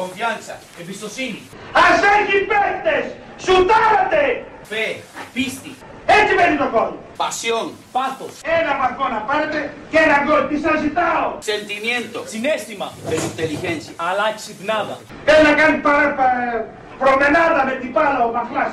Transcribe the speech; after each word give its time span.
Confianza. 0.00 0.54
Εμπιστοσύνη. 0.80 1.40
Ας 1.72 1.98
έχει 2.16 2.36
παίκτες! 2.50 3.04
Σουτάρατε! 3.44 4.44
Fe. 4.70 4.86
Πίστη. 5.32 5.72
Έτσι 6.06 6.34
μπαίνει 6.34 6.56
το 6.56 6.68
γκολ. 6.72 6.90
Pasión. 7.22 7.66
Πάθος. 7.96 8.32
Ένα 8.60 8.72
βαθμό 8.80 9.06
να 9.16 9.20
πάρετε 9.28 9.58
και 9.90 9.98
ένα 10.06 10.18
γκολ. 10.24 10.42
Τι 10.48 10.56
σας 10.64 10.76
ζητάω; 10.84 11.26
Sentimiento. 11.50 12.18
Συνέστημα, 12.32 12.86
Pero 13.08 13.22
inteligencia. 13.32 13.92
αλλά 14.08 14.26
ξυπνάδα. 14.38 14.96
Θέλει 15.26 15.42
να 15.50 15.54
κάνει 15.60 15.76
παρα, 15.86 16.08
πα- 16.18 16.64
προμενάδα 17.02 17.60
με 17.68 17.74
την 17.80 17.90
μπάλα 17.90 18.20
ο 18.28 18.30
Μαχλάς. 18.36 18.72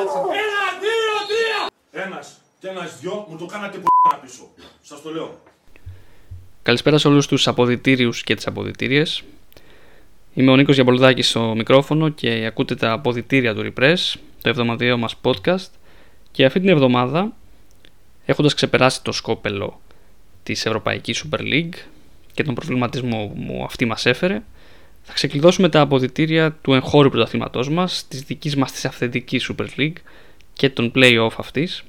Ένα, 0.00 0.64
δύο, 0.80 1.14
τρία. 1.30 2.04
Ένας 2.04 2.40
και 2.60 2.68
ένας 2.68 3.00
δυο 3.00 3.26
μου 3.28 3.36
το 3.36 3.46
κάνατε 3.46 3.78
που 3.78 3.88
πίσω. 4.22 4.48
Σας 4.82 5.02
το 5.02 5.10
λέω. 5.12 5.40
Καλησπέρα 6.62 6.98
σε 6.98 7.08
όλους 7.08 7.26
τους 7.26 7.48
αποδητήριους 7.48 8.22
και 8.22 8.34
τις 8.34 8.46
αποδητήριες. 8.46 9.22
Είμαι 10.34 10.50
ο 10.50 10.56
Νίκος 10.56 10.74
Γιαμπολδάκης 10.74 11.28
στο 11.28 11.54
μικρόφωνο 11.56 12.08
και 12.08 12.44
ακούτε 12.46 12.74
τα 12.74 12.92
αποδητήρια 12.92 13.54
του 13.54 13.72
Repress, 13.72 13.96
το 14.42 14.48
εβδομαδιαίο 14.48 14.96
μας 14.96 15.14
podcast 15.22 15.70
και 16.30 16.44
αυτή 16.44 16.60
την 16.60 16.68
εβδομάδα, 16.68 17.32
έχοντας 18.24 18.54
ξεπεράσει 18.54 19.02
το 19.02 19.12
σκόπελο 19.12 19.80
της 20.42 20.66
Ευρωπαϊκής 20.66 21.24
Super 21.24 21.40
League 21.40 21.74
και 22.32 22.42
τον 22.42 22.54
προβληματισμό 22.54 23.32
που 23.34 23.40
μου 23.40 23.64
αυτή 23.64 23.84
μας 23.84 24.06
έφερε, 24.06 24.42
θα 25.02 25.12
ξεκλειδώσουμε 25.12 25.68
τα 25.68 25.80
αποδητήρια 25.80 26.52
του 26.52 26.72
εγχώριου 26.72 27.10
πρωταθλήματός 27.10 27.68
μας, 27.68 28.08
της 28.08 28.22
δικής 28.22 28.56
μας 28.56 28.72
της 28.72 28.84
αυθεντικής 28.84 29.50
Super 29.52 29.66
League 29.78 29.96
και 30.52 30.70
των 30.70 30.92
play-off 30.94 31.34
αυτής 31.36 31.82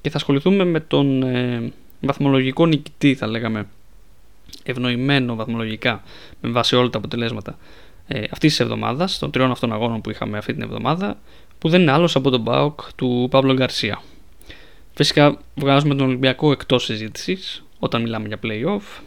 και 0.00 0.10
θα 0.10 0.16
ασχοληθούμε 0.16 0.64
με 0.64 0.80
τον 0.80 1.22
ε, 1.22 1.72
βαθμολογικό 2.00 2.66
νικητή 2.66 3.14
θα 3.14 3.26
λέγαμε 3.26 3.66
ευνοημένο 4.62 5.34
βαθμολογικά 5.34 6.02
με 6.40 6.50
βάση 6.50 6.76
όλα 6.76 6.90
τα 6.90 6.98
αποτελέσματα 6.98 7.58
ε, 8.06 8.18
αυτής 8.18 8.50
της 8.50 8.60
εβδομάδας, 8.60 9.18
των 9.18 9.30
τριών 9.30 9.50
αυτών 9.50 9.72
αγώνων 9.72 10.00
που 10.00 10.10
είχαμε 10.10 10.38
αυτή 10.38 10.52
την 10.52 10.62
εβδομάδα, 10.62 11.18
που 11.58 11.68
δεν 11.68 11.80
είναι 11.80 11.90
άλλος 11.92 12.16
από 12.16 12.30
τον 12.30 12.40
Μπάουκ 12.40 12.80
του 12.96 13.28
Παύλο 13.30 13.54
Γκαρσία. 13.54 14.02
Φυσικά 14.94 15.38
βγάζουμε 15.54 15.94
τον 15.94 16.06
Ολυμπιακό 16.06 16.52
εκτός 16.52 16.84
συζήτησης 16.84 17.64
όταν 17.78 18.02
μιλάμε 18.02 18.28
για 18.28 18.38
playoff. 18.42 19.02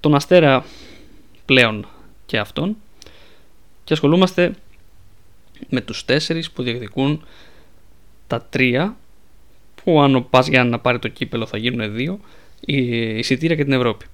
Τον 0.00 0.14
Αστέρα 0.14 0.64
πλέον 1.44 1.86
και 2.26 2.38
αυτόν. 2.38 2.76
Και 3.84 3.92
ασχολούμαστε 3.92 4.54
με 5.68 5.80
τους 5.80 6.04
τέσσερις 6.04 6.50
που 6.50 6.62
διεκδικούν 6.62 7.24
τα 8.26 8.42
τρία 8.42 8.96
που 9.84 10.00
αν 10.00 10.14
ο 10.14 10.20
Πας 10.20 10.46
για 10.46 10.64
να 10.64 10.78
πάρει 10.78 10.98
το 10.98 11.08
κύπελο 11.08 11.46
θα 11.46 11.58
γίνουν 11.58 11.94
δύο 11.94 12.20
εισιτήρια 12.60 13.56
και 13.56 13.64
την 13.64 13.72
Ευρώπη. 13.72 14.06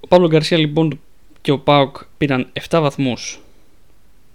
Ο 0.00 0.06
Παύλο 0.06 0.28
Γκαρσία 0.28 0.58
λοιπόν 0.58 1.00
και 1.40 1.50
ο 1.50 1.58
Πάοκ 1.58 1.96
πήραν 2.18 2.52
7 2.68 2.78
βαθμούς 2.80 3.40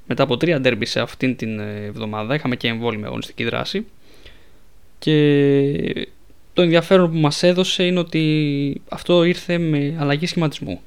μετά 0.07 0.23
από 0.23 0.37
τρία 0.37 0.59
ντέρμπι 0.59 0.85
σε 0.85 0.99
αυτήν 0.99 1.35
την 1.35 1.59
ε, 1.59 1.85
εβδομάδα. 1.85 2.35
Είχαμε 2.35 2.55
και 2.55 2.67
εμβόλυμη 2.67 3.05
αγωνιστική 3.05 3.43
δράση. 3.43 3.85
Και 4.99 6.07
το 6.53 6.61
ενδιαφέρον 6.61 7.11
που 7.11 7.17
μας 7.17 7.43
έδωσε 7.43 7.83
είναι 7.83 7.99
ότι 7.99 8.81
αυτό 8.89 9.23
ήρθε 9.23 9.57
με 9.57 9.97
αλλαγή 9.99 10.25
σχηματισμού. 10.25 10.81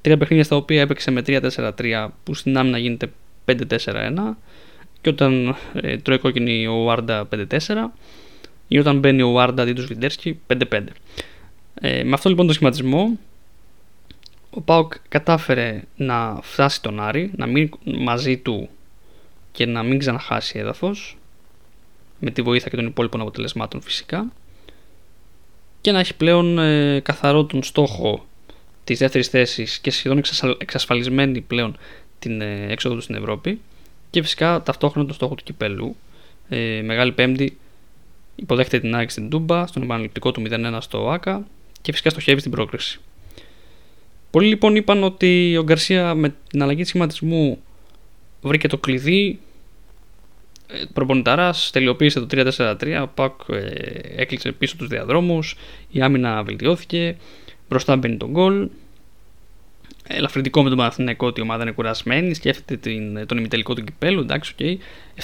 Τρία 0.00 0.16
παιχνίδια 0.16 0.44
στα 0.44 0.56
οποία 0.56 0.80
έπαιξε 0.80 1.10
με 1.10 1.22
3-4-3 1.26 2.08
που 2.24 2.34
στην 2.34 2.58
άμυνα 2.58 2.78
γίνεται 2.78 3.12
5-4-1 3.44 3.54
και 5.00 5.08
όταν 5.08 5.56
ε, 5.72 5.96
τρώει 5.96 6.18
κόκκινη 6.18 6.66
ο 6.66 6.82
Βάρντα 6.82 7.28
5-4 7.36 7.56
ή 8.68 8.78
όταν 8.78 8.98
μπαίνει 8.98 9.22
ο 9.22 9.30
Βάρντα 9.30 9.62
αντί 9.62 9.72
του 9.72 9.82
Σβιντέρσκι 9.82 10.40
5-5. 10.46 10.84
Ε, 11.74 12.04
με 12.04 12.12
αυτό 12.12 12.28
λοιπόν 12.28 12.46
το 12.46 12.52
σχηματισμό 12.52 13.18
ο 14.50 14.60
Πάοκ 14.60 14.92
κατάφερε 15.08 15.82
να 15.96 16.38
φτάσει 16.42 16.82
τον 16.82 17.00
Άρη, 17.00 17.30
να 17.36 17.46
μείνει 17.46 17.70
μαζί 17.84 18.36
του 18.36 18.68
και 19.52 19.66
να 19.66 19.82
μην 19.82 19.98
ξαναχάσει 19.98 20.58
έδαφος 20.58 21.18
με 22.20 22.30
τη 22.30 22.42
βοήθεια 22.42 22.70
και 22.70 22.76
των 22.76 22.86
υπόλοιπων 22.86 23.20
αποτελεσμάτων 23.20 23.80
φυσικά 23.80 24.32
και 25.80 25.92
να 25.92 25.98
έχει 25.98 26.14
πλέον 26.14 26.58
ε, 26.58 27.00
καθαρό 27.00 27.44
τον 27.44 27.62
στόχο 27.62 28.26
της 28.88 28.98
δεύτερης 28.98 29.28
θέσης 29.28 29.78
και 29.78 29.90
σχεδόν 29.90 30.18
εξασφαλ- 30.18 30.62
εξασφαλισμένη 30.62 31.40
πλέον 31.40 31.76
την 32.18 32.40
ε, 32.40 32.66
έξοδο 32.68 32.94
τους 32.94 33.04
στην 33.04 33.16
Ευρώπη 33.16 33.60
και 34.10 34.22
φυσικά 34.22 34.62
ταυτόχρονα 34.62 35.06
τον 35.06 35.14
στόχο 35.14 35.34
του 35.34 35.42
κυπέλου. 35.42 35.96
Ε, 36.48 36.82
Μεγάλη 36.84 37.12
Πέμπτη 37.12 37.58
υποδέχεται 38.36 38.80
την 38.80 38.94
ΑΕΚ 38.94 39.10
στην 39.10 39.30
Τούμπα, 39.30 39.66
στον 39.66 39.82
επαναληπτικό 39.82 40.32
του 40.32 40.42
0-1 40.50 40.78
στο 40.80 41.10
ΆΚΑ 41.10 41.46
και 41.82 41.90
φυσικά 41.92 42.10
στοχεύει 42.10 42.40
στην 42.40 42.50
πρόκριση. 42.50 43.00
Πολλοί 44.30 44.48
λοιπόν 44.48 44.76
είπαν 44.76 45.02
ότι 45.04 45.56
ο 45.56 45.62
Γκαρσία 45.62 46.14
με 46.14 46.34
την 46.48 46.62
αλλαγή 46.62 46.80
της 46.80 46.88
σχηματισμού 46.88 47.62
βρήκε 48.40 48.68
το 48.68 48.78
κλειδί 48.78 49.38
ε, 50.66 50.84
προπονηταράς, 50.92 51.70
τελειοποίησε 51.70 52.20
το 52.20 52.26
3-4-3, 52.56 53.00
ο 53.02 53.06
ΠΑΟΚ 53.06 53.32
ε, 53.48 53.66
έκλεισε 54.16 54.52
πίσω 54.52 54.76
τους 54.76 54.88
διαδρόμους, 54.88 55.56
η 55.90 56.00
άμυνα 56.02 56.42
βελτιώθηκε, 56.42 57.16
μπροστά 57.68 57.96
μπαίνει 57.96 58.16
το 58.16 58.30
γκολ. 58.30 58.68
Ελαφρυντικό 60.10 60.62
με 60.62 60.68
τον 60.68 60.78
Παναθηναϊκό 60.78 61.26
ότι 61.26 61.40
η 61.40 61.42
ομάδα 61.42 61.62
είναι 61.62 61.72
κουρασμένη, 61.72 62.34
σκέφτεται 62.34 62.76
την, 62.76 63.26
τον 63.26 63.38
ημιτελικό 63.38 63.74
του 63.74 63.84
κυπέλλου, 63.84 64.20
εντάξει, 64.20 64.52
οκ. 64.60 64.66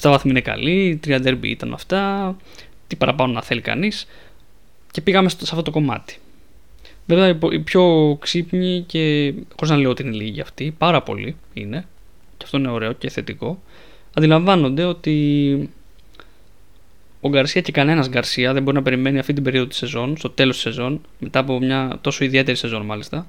7 0.00 0.10
βαθμοί 0.10 0.30
είναι 0.30 0.40
καλή, 0.40 1.00
3 1.06 1.18
ντέρμπι 1.20 1.48
ήταν 1.50 1.72
αυτά, 1.72 2.36
τι 2.86 2.96
παραπάνω 2.96 3.32
να 3.32 3.42
θέλει 3.42 3.60
κανείς. 3.60 4.06
Και 4.90 5.00
πήγαμε 5.00 5.28
στο- 5.28 5.44
σε 5.46 5.50
αυτό 5.50 5.64
το 5.64 5.70
κομμάτι. 5.70 6.16
Βέβαια, 7.06 7.28
οι 7.28 7.34
πο- 7.34 7.52
οι 7.52 7.58
πιο 7.58 8.16
ξύπνοι 8.20 8.84
και 8.86 9.32
χωρίς 9.56 9.70
να 9.70 9.76
λέω 9.76 9.90
ότι 9.90 10.02
είναι 10.02 10.16
λίγοι 10.16 10.40
αυτοί, 10.40 10.74
πάρα 10.78 11.02
πολλοί 11.02 11.36
είναι, 11.52 11.86
και 12.36 12.44
αυτό 12.44 12.58
είναι 12.58 12.68
ωραίο 12.68 12.92
και 12.92 13.10
θετικό, 13.10 13.62
αντιλαμβάνονται 14.14 14.84
ότι 14.84 15.70
ο 17.24 17.28
Γκαρσία 17.28 17.60
και 17.60 17.72
κανένας 17.72 18.08
Γκαρσία 18.08 18.52
δεν 18.52 18.62
μπορεί 18.62 18.76
να 18.76 18.82
περιμένει 18.82 19.18
αυτή 19.18 19.32
την 19.32 19.42
περίοδο 19.42 19.66
της 19.66 19.76
σεζόν, 19.76 20.16
στο 20.16 20.30
τέλος 20.30 20.54
της 20.54 20.62
σεζόν, 20.62 21.00
μετά 21.18 21.38
από 21.38 21.58
μια 21.58 21.98
τόσο 22.00 22.24
ιδιαίτερη 22.24 22.56
σεζόν 22.56 22.84
μάλιστα, 22.84 23.26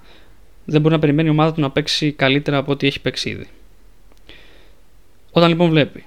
δεν 0.66 0.82
μπορεί 0.82 0.94
να 0.94 1.00
περιμένει 1.00 1.28
η 1.28 1.32
ομάδα 1.32 1.54
του 1.54 1.62
να 1.62 1.72
παίξει 1.72 2.12
καλύτερα 2.12 2.58
από 2.58 2.72
ό,τι 2.72 2.88
έχει 2.88 3.02
παίξει 3.02 3.30
ήδη. 3.30 3.48
Όταν 5.32 5.50
λοιπόν 5.50 5.70
βλέπει 5.70 6.06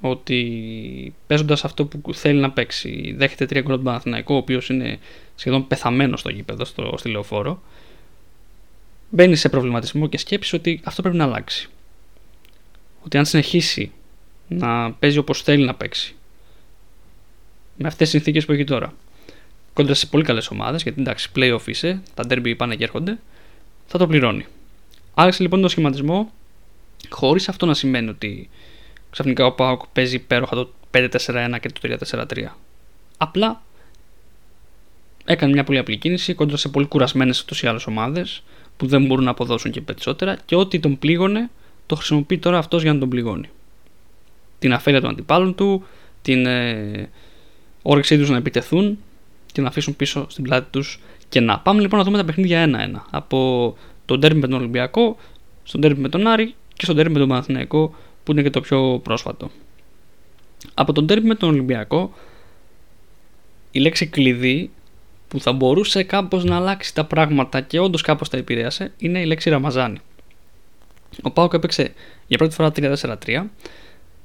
ότι 0.00 1.14
παίζοντας 1.26 1.64
αυτό 1.64 1.84
που 1.84 2.14
θέλει 2.14 2.40
να 2.40 2.50
παίξει, 2.50 3.14
δέχεται 3.16 3.46
τρία 3.46 3.60
γκολ 3.60 3.72
από 3.72 3.82
τον 3.82 3.92
Παναθηναϊκό, 3.92 4.34
ο 4.34 4.38
οποίος 4.38 4.68
είναι 4.68 4.98
σχεδόν 5.34 5.66
πεθαμένος 5.66 6.20
στο 6.20 6.30
γήπεδο, 6.30 6.64
στο, 6.64 6.94
στη 6.96 7.08
λεωφόρο, 7.08 7.62
μπαίνει 9.10 9.36
σε 9.36 9.48
προβληματισμό 9.48 10.06
και 10.06 10.18
σκέψη 10.18 10.56
ότι 10.56 10.80
αυτό 10.84 11.02
πρέπει 11.02 11.16
να 11.16 11.24
αλλάξει. 11.24 11.68
Ότι 13.04 13.18
αν 13.18 13.26
συνεχίσει 13.26 13.92
να 14.48 14.92
παίζει 14.92 15.18
όπως 15.18 15.42
θέλει 15.42 15.64
να 15.64 15.74
παίξει, 15.74 16.12
με 17.78 17.86
αυτές 17.88 17.98
τις 17.98 18.10
συνθήκες 18.10 18.44
που 18.44 18.52
έχει 18.52 18.64
τώρα, 18.64 18.92
κόντρα 19.72 19.94
σε 19.94 20.06
πολύ 20.06 20.24
καλές 20.24 20.48
ομάδες, 20.50 20.82
γιατί 20.82 21.00
εντάξει, 21.00 21.30
playoff 21.36 21.66
είσαι, 21.66 22.02
τα 22.14 22.24
derby 22.28 22.54
πάνε 22.56 22.76
και 22.76 22.84
έρχονται, 22.84 23.18
θα 23.86 23.98
το 23.98 24.06
πληρώνει. 24.06 24.46
Άλλαξε 25.14 25.42
λοιπόν 25.42 25.60
το 25.60 25.68
σχηματισμό, 25.68 26.32
χωρίς 27.08 27.48
αυτό 27.48 27.66
να 27.66 27.74
σημαίνει 27.74 28.08
ότι 28.08 28.48
ξαφνικά 29.10 29.46
ο 29.46 29.52
Πάοκ 29.52 29.82
παίζει 29.92 30.14
υπέροχα 30.14 30.54
το 30.54 30.72
5-4-1 30.90 31.08
και 31.60 31.68
το 31.68 31.96
3-4-3. 32.10 32.44
Απλά 33.16 33.62
έκανε 35.24 35.52
μια 35.52 35.64
πολύ 35.64 35.78
απλή 35.78 35.96
κίνηση 35.96 36.34
κόντρα 36.34 36.56
σε 36.56 36.68
πολύ 36.68 36.86
κουρασμένες 36.86 37.40
ούτως 37.40 37.62
ή 37.62 37.66
άλλε 37.66 37.78
ομάδες 37.86 38.42
που 38.76 38.86
δεν 38.86 39.04
μπορούν 39.06 39.24
να 39.24 39.30
αποδώσουν 39.30 39.70
και 39.70 39.80
περισσότερα 39.80 40.38
και 40.44 40.56
ό,τι 40.56 40.80
τον 40.80 40.98
πλήγωνε 40.98 41.50
το 41.86 41.94
χρησιμοποιεί 41.94 42.38
τώρα 42.38 42.58
αυτός 42.58 42.82
για 42.82 42.92
να 42.92 42.98
τον 42.98 43.08
πληγώνει. 43.08 43.50
Την 44.58 44.72
αφέλεια 44.72 45.00
των 45.00 45.10
αντιπάλων 45.10 45.54
του, 45.54 45.86
την 46.22 46.46
ε, 46.46 47.10
όρεξή 47.90 48.18
τους 48.18 48.30
να 48.30 48.36
επιτεθούν 48.36 48.98
και 49.52 49.60
να 49.60 49.68
αφήσουν 49.68 49.96
πίσω 49.96 50.26
στην 50.28 50.44
πλάτη 50.44 50.66
τους 50.70 51.00
και 51.28 51.40
να. 51.40 51.58
Πάμε 51.58 51.80
λοιπόν 51.80 51.98
να 51.98 52.04
δούμε 52.04 52.18
τα 52.18 52.24
παιχνίδια 52.24 52.60
ένα-ένα. 52.60 53.06
Από 53.10 53.76
τον 54.04 54.20
τέρμι 54.20 54.40
με 54.40 54.46
τον 54.46 54.58
Ολυμπιακό, 54.58 55.16
στον 55.62 55.80
τέρμι 55.80 56.00
με 56.00 56.08
τον 56.08 56.26
Άρη 56.26 56.54
και 56.74 56.84
στον 56.84 56.96
τέρμι 56.96 57.12
με 57.12 57.18
τον 57.18 57.28
Παναθηναϊκό 57.28 57.94
που 58.24 58.32
είναι 58.32 58.42
και 58.42 58.50
το 58.50 58.60
πιο 58.60 59.00
πρόσφατο. 59.02 59.50
Από 60.74 60.92
τον 60.92 61.06
τέρμι 61.06 61.26
με 61.26 61.34
τον 61.34 61.48
Ολυμπιακό, 61.48 62.12
η 63.70 63.78
λέξη 63.78 64.06
κλειδί 64.06 64.70
που 65.28 65.40
θα 65.40 65.52
μπορούσε 65.52 66.02
κάπως 66.02 66.44
να 66.44 66.56
αλλάξει 66.56 66.94
τα 66.94 67.04
πράγματα 67.04 67.60
και 67.60 67.78
όντως 67.78 68.02
κάπως 68.02 68.28
τα 68.28 68.36
επηρέασε 68.36 68.92
είναι 68.98 69.20
η 69.20 69.24
λέξη 69.24 69.50
Ραμαζάνη. 69.50 69.98
Ο 71.22 71.30
Πάοκ 71.30 71.52
έπαιξε 71.52 71.92
για 72.26 72.38
πρώτη 72.38 72.54
φορά 72.54 72.72
3-4-3 72.76 73.44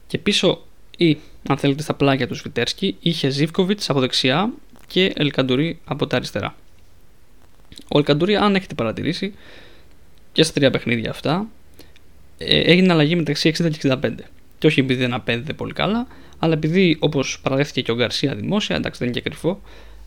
και 0.08 0.18
πίσω 0.18 0.62
ή, 0.98 1.18
αν 1.48 1.58
θέλετε, 1.58 1.82
στα 1.84 1.94
πλάγια 1.94 2.28
του 2.28 2.36
Σβιτέρσκι 2.36 2.96
είχε 3.00 3.30
Ζήφκοβιτς 3.30 3.90
από 3.90 4.00
δεξιά 4.00 4.54
και 4.88 5.12
Ελκαντουρί 5.16 5.80
από 5.86 6.08
τα 6.08 6.16
αριστερά. 6.16 6.56
Ο 7.88 7.98
Ελκαντουρί, 7.98 8.36
αν 8.36 8.56
έχετε 8.56 8.74
παρατηρήσει, 8.74 9.34
και 10.32 10.44
στα 10.44 10.54
τρία 10.54 10.70
παιχνίδια 10.70 11.10
αυτά, 11.10 11.48
ε, 12.38 12.60
έγινε 12.60 12.94
αλλαγή 12.94 13.16
μεταξύ 13.16 13.54
60 13.58 13.70
και 13.70 13.78
65. 13.78 14.10
Και 14.58 14.68
όχι 14.68 14.80
επειδή 14.80 15.00
δεν 15.00 15.14
απέδιδε 15.14 15.54
πολύ 15.54 15.74
καλά, 15.74 16.08
αλλά 16.40 16.54
επειδή 16.54 16.98
όπως 17.00 17.40
παραδέχθηκε 17.42 17.82
και 17.82 17.92
ο 17.92 17.96
Γκαρσία 17.96 18.36
δημόσια, 18.36 18.76
εντάξει 18.76 19.00
δεν 19.00 19.08
είναι 19.08 19.20
και 19.20 19.30
κρυφό, 19.30 19.62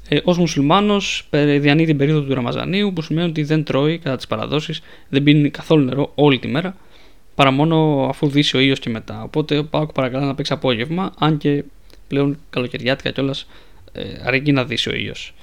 ε, 0.09 0.19
ως 0.25 0.39
μουσουλμάνος 0.39 1.29
διανύει 1.59 1.87
την 1.87 1.97
περίοδο 1.97 2.21
του 2.21 2.35
Ραμαζανίου, 2.35 2.93
που 2.93 3.03
σημαίνει 3.03 3.29
ότι 3.29 3.43
δεν 3.43 3.65
τρώει 3.65 3.99
κατά 3.99 4.17
τις 4.17 4.27
παραδόσεις, 4.27 4.81
δεν 5.09 5.23
πίνει 5.23 5.50
καθόλου 5.50 5.85
νερό 5.85 6.12
όλη 6.15 6.39
τη 6.39 6.49
μέρα, 6.49 6.77
παρά 7.37 7.50
μόνο 7.50 8.06
αφού 8.09 8.29
δύσει 8.29 8.56
ο 8.56 8.61
ήλιος 8.61 8.79
και 8.79 8.91
μετά. 8.91 9.23
Οπότε 9.23 9.59
ο 9.59 9.65
Πάοκ 9.65 9.93
παρακαλά 9.93 10.27
να 10.27 10.35
παίξει 10.35 10.53
απόγευμα, 10.53 11.12
αν 11.19 11.38
και 11.38 11.65
πλέον 12.09 12.38
καλοκαιριάτικα 12.50 13.11
κιόλας 13.11 13.47
ε, 13.93 14.03
αρκεί 14.25 14.53
να 14.53 14.65
δύσει 14.65 14.88
ο 14.88 14.94
ήλιος. 14.94 15.35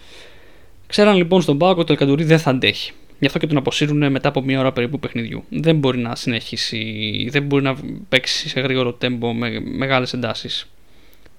Ξέραν 0.87 1.15
λοιπόν 1.15 1.41
στον 1.41 1.57
Πάοκ 1.57 1.77
ότι 1.77 1.91
ο 1.91 1.93
Ελκαντουρί 1.93 2.23
δεν 2.23 2.39
θα 2.39 2.49
αντέχει. 2.49 2.91
Γι' 3.19 3.25
αυτό 3.25 3.39
και 3.39 3.47
τον 3.47 3.57
αποσύρουν 3.57 4.11
μετά 4.11 4.29
από 4.29 4.41
μία 4.41 4.59
ώρα 4.59 4.71
περίπου 4.71 4.99
παιχνιδιού. 4.99 5.43
Δεν 5.49 5.75
μπορεί 5.75 5.97
να 5.97 6.15
συνεχίσει, 6.15 7.27
δεν 7.31 7.43
μπορεί 7.43 7.63
να 7.63 7.75
παίξει 8.09 8.49
σε 8.49 8.59
γρήγορο 8.59 8.93
τέμπο 8.93 9.33
με 9.33 9.59
μεγάλες 9.59 10.13
εντάσεις. 10.13 10.69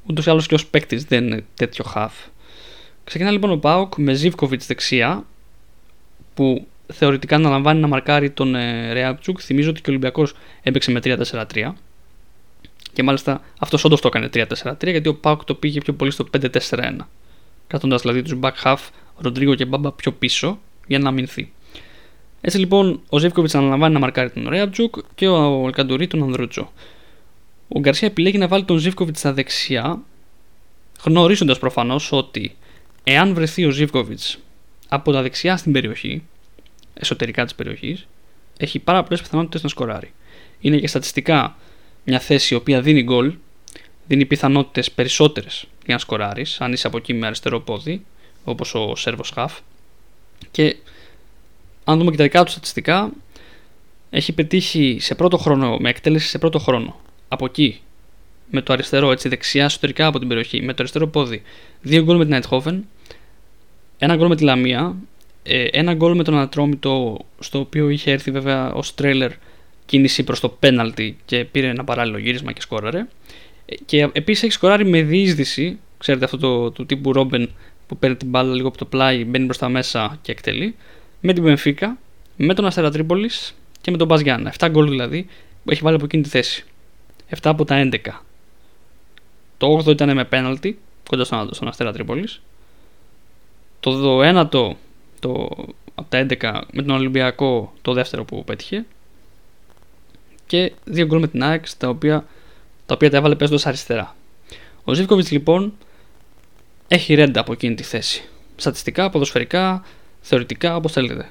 Ούτως 0.07 0.27
ή 0.27 0.31
άλλως 0.31 0.47
και 0.47 0.55
ως 0.55 0.67
παίκτης 0.67 1.05
δεν 1.05 1.27
είναι 1.27 1.45
τέτοιο 1.55 1.85
χαφ. 1.85 2.15
Ξεκινά 3.05 3.31
λοιπόν 3.31 3.51
ο 3.51 3.57
Πάοκ 3.57 3.95
με 3.97 4.13
Ζήβκοβιτ 4.13 4.63
δεξιά, 4.63 5.25
που 6.35 6.67
θεωρητικά 6.93 7.37
αναλαμβάνει 7.37 7.81
να 7.81 7.87
μαρκάρει 7.87 8.31
τον 8.31 8.55
ε, 8.55 8.93
Ρεάπτσουκ. 8.93 9.39
Θυμίζω 9.43 9.71
ότι 9.71 9.81
και 9.81 9.91
ο 9.91 9.93
Ολυμπιακός 9.93 10.35
έπαιξε 10.63 10.91
με 10.91 11.01
3-4-3. 11.05 11.73
Και 12.93 13.03
μάλιστα 13.03 13.43
αυτός 13.59 13.85
όντως 13.85 14.01
το 14.01 14.09
έκανε 14.09 14.29
3-4-3, 14.35 14.75
γιατί 14.81 15.09
ο 15.09 15.15
Πάοκ 15.15 15.45
το 15.45 15.55
πήγε 15.55 15.81
πιο 15.81 15.93
πολύ 15.93 16.11
στο 16.11 16.27
5-4-1. 16.39 16.97
Κρατώντα 17.67 17.97
δηλαδή 17.97 18.23
τους 18.23 18.39
back 18.41 18.53
half, 18.63 18.79
Ροντρίγκο 19.17 19.55
και 19.55 19.65
Μπάμπα 19.65 19.93
πιο 19.93 20.13
πίσω 20.13 20.59
για 20.87 20.99
να 20.99 21.09
αμυνθεί. 21.09 21.53
Έτσι 22.41 22.59
λοιπόν 22.59 23.01
ο 23.09 23.19
Ζεύκοβιτς 23.19 23.55
αναλαμβάνει 23.55 23.93
να 23.93 23.99
μαρκάρει 24.01 24.31
τον 24.31 24.49
Ρέατζουκ 24.49 24.95
και 25.15 25.29
ο 25.29 25.65
Ελκαντουρί 25.67 26.07
τον 26.07 26.23
Ανδρούτσο. 26.23 26.73
Ο 27.69 27.81
Γκαρσία 27.81 28.09
επιλέγει 28.09 28.39
να 28.39 28.49
βάλει 28.49 28.65
τον 28.65 28.79
Ζεύκοβιτς 28.79 29.19
στα 29.19 29.33
δεξιά, 29.33 30.01
γνωρίζοντας 31.05 31.59
προφανώς 31.59 32.13
ότι 32.13 32.57
εάν 33.05 33.35
βρεθεί 33.35 33.65
ο 33.65 33.71
Ζεύκοβιτς 33.71 34.39
από 34.89 35.13
τα 35.13 35.23
δεξιά 35.23 35.57
στην 35.57 35.73
περιοχή, 35.73 36.23
εσωτερικά 36.95 37.45
της 37.45 37.55
περιοχής, 37.55 38.07
έχει 38.57 38.79
πάρα 38.79 39.03
πολλές 39.03 39.21
πιθανότητες 39.21 39.63
να 39.63 39.69
σκοράρει. 39.69 40.13
Είναι 40.61 40.79
και 40.79 40.87
στατιστικά 40.87 41.57
μια 42.05 42.21
θέση 42.21 42.55
η 42.55 42.57
οποία 42.57 42.81
δίνει 42.81 43.03
γκολ, 43.03 43.35
δίνει 44.07 44.25
πιθανότητες 44.25 44.91
περισσότερες 44.91 45.65
για 45.85 45.95
να 45.95 46.01
σκοράρεις, 46.01 46.61
αν 46.61 46.73
είσαι 46.73 46.87
από 46.87 46.97
εκεί 46.97 47.15
με 47.15 47.27
αριστερό 47.27 47.61
πόδι, 47.61 48.05
όπως 48.45 48.75
ο 48.75 48.95
Σέρβος 48.97 49.31
Χαφ. 49.31 49.59
Και 50.51 50.77
αν 51.85 51.99
δούμε 51.99 52.11
και 52.11 52.17
τα 52.17 52.23
δικά 52.23 52.45
του 52.45 52.51
στατιστικά, 52.51 53.13
έχει 54.11 54.33
πετύχει 54.33 54.97
σε 55.01 55.15
πρώτο 55.15 55.37
χρόνο, 55.37 55.77
με 55.77 55.89
εκτέλεση 55.89 56.29
σε 56.29 56.39
πρώτο 56.39 56.59
χρόνο, 56.59 57.01
από 57.29 57.45
εκεί, 57.45 57.81
με 58.51 58.63
το 58.63 58.73
αριστερό, 58.73 59.11
έτσι 59.11 59.29
δεξιά, 59.29 59.65
εσωτερικά 59.65 60.07
από 60.07 60.19
την 60.19 60.29
περιοχή, 60.29 60.63
με 60.63 60.73
το 60.73 60.77
αριστερό 60.79 61.07
πόδι, 61.07 61.43
δύο 61.83 62.03
γκολ 62.03 62.17
με 62.17 62.25
την 62.25 62.33
Αιτχόφεν, 62.33 62.85
ένα 63.99 64.17
γκολ 64.17 64.29
με 64.29 64.37
τη 64.37 64.45
Λαμία, 64.45 64.81
ε, 64.81 65.14
ένα 65.71 65.95
γκολ 65.95 66.17
με 66.17 66.23
τον 66.25 66.35
Ανατρόμητο, 66.35 67.25
στο 67.39 67.59
οποίο 67.59 67.89
είχε 67.89 68.11
έρθει 68.11 68.31
βέβαια 68.31 68.73
ως 68.73 68.95
τρέλερ 68.95 69.33
κίνηση 69.87 70.23
προς 70.23 70.41
το 70.41 70.49
πέναλτι 70.49 71.17
και 71.25 71.45
πήρε 71.45 71.69
ένα 71.69 71.85
παράλληλο 71.85 72.19
γύρισμα 72.19 72.53
και 72.53 72.61
σκόραρε. 72.61 73.07
Ε, 73.67 73.75
και 73.87 74.09
επίσης 74.13 74.43
έχει 74.43 74.53
σκοράρει 74.53 74.85
με 74.85 75.03
διείσδυση, 75.03 75.79
ξέρετε 75.99 76.25
αυτό 76.25 76.39
το, 76.39 76.71
του 76.71 76.87
τύπου 76.87 77.13
Ρόμπεν 77.13 77.51
που 77.87 77.97
παίρνει 77.97 78.17
την 78.17 78.29
μπάλα 78.29 78.55
λίγο 78.55 78.69
από 78.69 78.79
το 78.79 78.85
πλάι, 78.85 79.25
μπαίνει 79.25 79.47
προ 79.47 79.57
τα 79.57 79.69
μέσα 79.69 80.19
και 80.23 80.33
εκτελεί 80.33 80.75
με 81.21 81.33
την 81.33 81.43
Μπενφίκα, 81.43 81.99
με 82.37 82.55
τον 82.55 82.67
Αστέρα 82.67 82.91
Τρίπολης 82.91 83.55
και 83.81 83.91
με 83.91 83.97
τον 83.97 84.07
Μπας 84.07 84.23
7 84.59 84.69
γκολ 84.71 84.89
δηλαδή 84.89 85.27
που 85.65 85.71
έχει 85.71 85.83
βάλει 85.83 85.97
από 85.97 86.05
εκείνη 86.05 86.23
τη 86.23 86.29
θέση. 86.29 86.65
7 87.31 87.37
από 87.43 87.65
τα 87.65 87.89
11. 87.93 87.97
Το 89.59 89.83
8 89.85 89.87
ήταν 89.87 90.15
με 90.15 90.25
πέναλτι 90.25 90.79
κοντά 91.09 91.25
στον, 91.25 91.55
στον 91.55 91.69
Αστέρα 91.69 91.93
Τρίπολης. 91.93 92.41
Το 93.81 94.21
1 94.23 94.47
το, 95.25 95.33
το, 95.33 95.67
από 95.95 96.11
τα 96.11 96.27
11 96.29 96.61
με 96.73 96.83
τον 96.83 96.91
Ολυμπιακό 96.91 97.73
το 97.83 97.93
δεύτερο 97.93 98.25
που 98.25 98.45
πέτυχε. 98.45 98.85
Και 100.47 100.73
δύο 100.85 101.07
γκολ 101.07 101.21
με 101.21 101.29
την 101.29 101.43
ΑΕΚ 101.43 101.65
τα 101.79 101.89
οποία 101.89 102.27
τα, 102.87 102.95
οποία 102.95 103.11
τα 103.11 103.17
έβαλε 103.17 103.35
παίζοντας 103.35 103.67
αριστερά. 103.67 104.17
Ο 104.85 104.95
Ζήφκοβιτς 104.95 105.31
λοιπόν 105.31 105.73
έχει 106.89 107.15
ρέντα 107.15 107.41
από 107.41 107.53
εκείνη 107.53 107.75
τη 107.75 107.83
θέση. 107.83 108.29
Στατιστικά, 108.57 109.11
ποδοσφαιρικά, 109.11 109.85
θεωρητικά 110.21 110.77
όπως 110.77 110.93
θέλετε. 110.93 111.31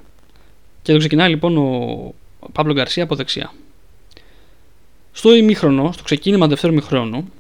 Και 0.82 0.92
εδώ 0.92 1.00
ξεκινάει 1.00 1.30
λοιπόν 1.30 1.58
ο 1.58 2.14
Παύλο 2.52 2.74
Γκαρσία 2.74 3.04
από 3.04 3.16
δεξιά. 3.16 3.54
Στο 5.12 5.36
ημίχρονο, 5.36 5.92
στο 5.92 6.04
ξεκίνημα 6.04 6.44
του 6.44 6.50
δεύτερου 6.50 6.74
ημίχρονου, 6.74 7.32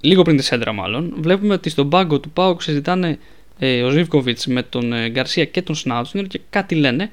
λίγο 0.00 0.22
πριν 0.22 0.36
τη 0.36 0.42
σέντρα 0.42 0.72
μάλλον, 0.72 1.14
βλέπουμε 1.16 1.54
ότι 1.54 1.70
στον 1.70 1.88
πάγκο 1.88 2.20
του 2.20 2.30
Πάουκ 2.30 2.62
συζητάνε 2.62 3.18
ε, 3.62 3.82
ο 3.82 3.90
Ζήβκοβιτ 3.90 4.42
με 4.46 4.62
τον 4.62 4.92
ε, 4.92 5.08
Γκαρσία 5.08 5.44
και 5.44 5.62
τον 5.62 5.74
Σνάουτσνερ 5.74 6.26
και 6.26 6.40
κάτι 6.50 6.74
λένε. 6.74 7.10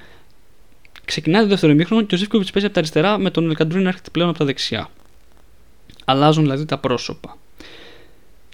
Ξεκινάει 1.05 1.41
το 1.41 1.47
δεύτερο 1.47 1.71
ημίχρονο 1.71 2.01
και 2.03 2.15
ο 2.15 2.17
Ζήβκοβιτ 2.17 2.47
παίζει 2.51 2.65
από 2.65 2.75
τα 2.75 2.81
αριστερά 2.81 3.17
με 3.17 3.29
τον 3.29 3.45
Ελκαντρούν 3.45 3.81
να 3.81 3.89
έρχεται 3.89 4.09
πλέον 4.09 4.29
από 4.29 4.37
τα 4.37 4.45
δεξιά. 4.45 4.89
Αλλάζουν 6.05 6.43
δηλαδή 6.43 6.65
τα 6.65 6.77
πρόσωπα. 6.77 7.37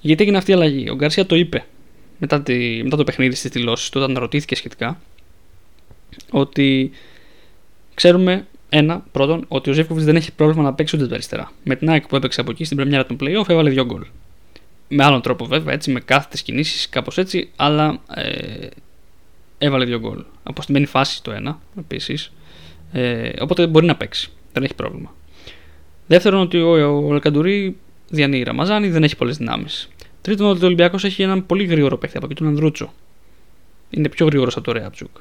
Γιατί 0.02 0.22
έγινε 0.22 0.38
αυτή 0.38 0.52
η 0.52 0.54
αλλαγή; 0.54 0.90
Ο 0.90 0.96
Γκαρσία 0.96 1.26
το 1.26 1.36
είπε 1.36 1.66
μετά, 2.18 2.42
τη, 2.42 2.84
μετά 2.84 2.98
το 2.98 3.04
παιχνίδι 3.04 3.36
στις 3.36 3.52
δηλώσεις 3.52 3.90
του, 3.90 4.02
όταν 4.02 4.18
ρωτήθηκε 4.18 4.56
σχετικά, 4.56 5.02
ότι 6.32 6.92
ξέρουμε 7.94 8.48
ένα, 8.70 9.06
πρώτον, 9.12 9.46
ότι 9.48 9.70
ο 9.70 9.74
Ζεύκοβιτ 9.74 10.04
δεν 10.04 10.16
έχει 10.16 10.32
πρόβλημα 10.32 10.64
να 10.64 10.74
παίξει 10.74 10.96
ούτε 10.96 11.14
αριστερά. 11.14 11.52
Με 11.64 11.76
την 11.76 11.90
ΑΕΚ 11.90 12.08
που 12.08 12.16
έπαιξε 12.16 12.42
από 12.42 12.52
εκεί 12.52 12.64
στην 12.64 12.78
πρεμιέρα 12.78 13.06
των 13.06 13.18
playoff 13.20 13.50
έβαλε 13.50 13.70
δύο 13.70 13.86
γκολ. 13.86 14.06
Με 14.96 15.04
άλλον 15.04 15.22
τρόπο 15.22 15.46
βέβαια, 15.46 15.74
έτσι, 15.74 15.92
με 15.92 16.00
κάθετες 16.00 16.42
κινήσεις, 16.42 16.90
κάπως 16.90 17.18
έτσι, 17.18 17.50
αλλά 17.56 18.00
ε, 18.16 18.68
έβαλε 19.58 19.86
δύο 19.86 20.00
γκολ. 20.00 20.24
Από 20.44 20.62
στην 20.62 20.88
φάση 20.88 21.24
το 21.24 21.32
ένα 21.32 21.60
επίσης. 21.78 22.32
Ε, 22.92 23.32
οπότε 23.42 23.68
μπορεί 23.68 23.86
να 23.86 23.96
παίξει. 23.96 24.32
Δεν 24.54 24.64
έχει 24.64 24.76
πρόβλημα. 24.76 25.14
Δεύτερον, 26.08 26.42
ότι 26.42 26.62
ο, 26.62 26.98
ο 27.08 27.14
Αλκαντουρί 27.14 27.78
διανύει 28.10 28.44
Ραμαζάνη, 28.44 28.90
δεν 28.90 29.04
έχει 29.04 29.16
πολλές 29.16 29.38
δυνάμεις. 29.38 29.90
Τρίτον, 30.22 30.48
ότι 30.48 30.64
ο 30.64 30.66
Ολυμπιακός 30.66 31.04
έχει 31.04 31.24
έναν 31.24 31.46
πολύ 31.46 31.64
γρήγορο 31.64 31.98
παίχτη 31.98 32.18
από 32.18 32.26
εκεί, 32.26 32.36
τον 32.36 32.48
Ανδρούτσο. 32.48 32.94
Είναι 33.90 34.10
πιο 34.10 34.26
γρήγορος 34.26 34.56
από 34.56 34.66
το 34.66 34.72
Ρέατσουκ. 34.72 35.18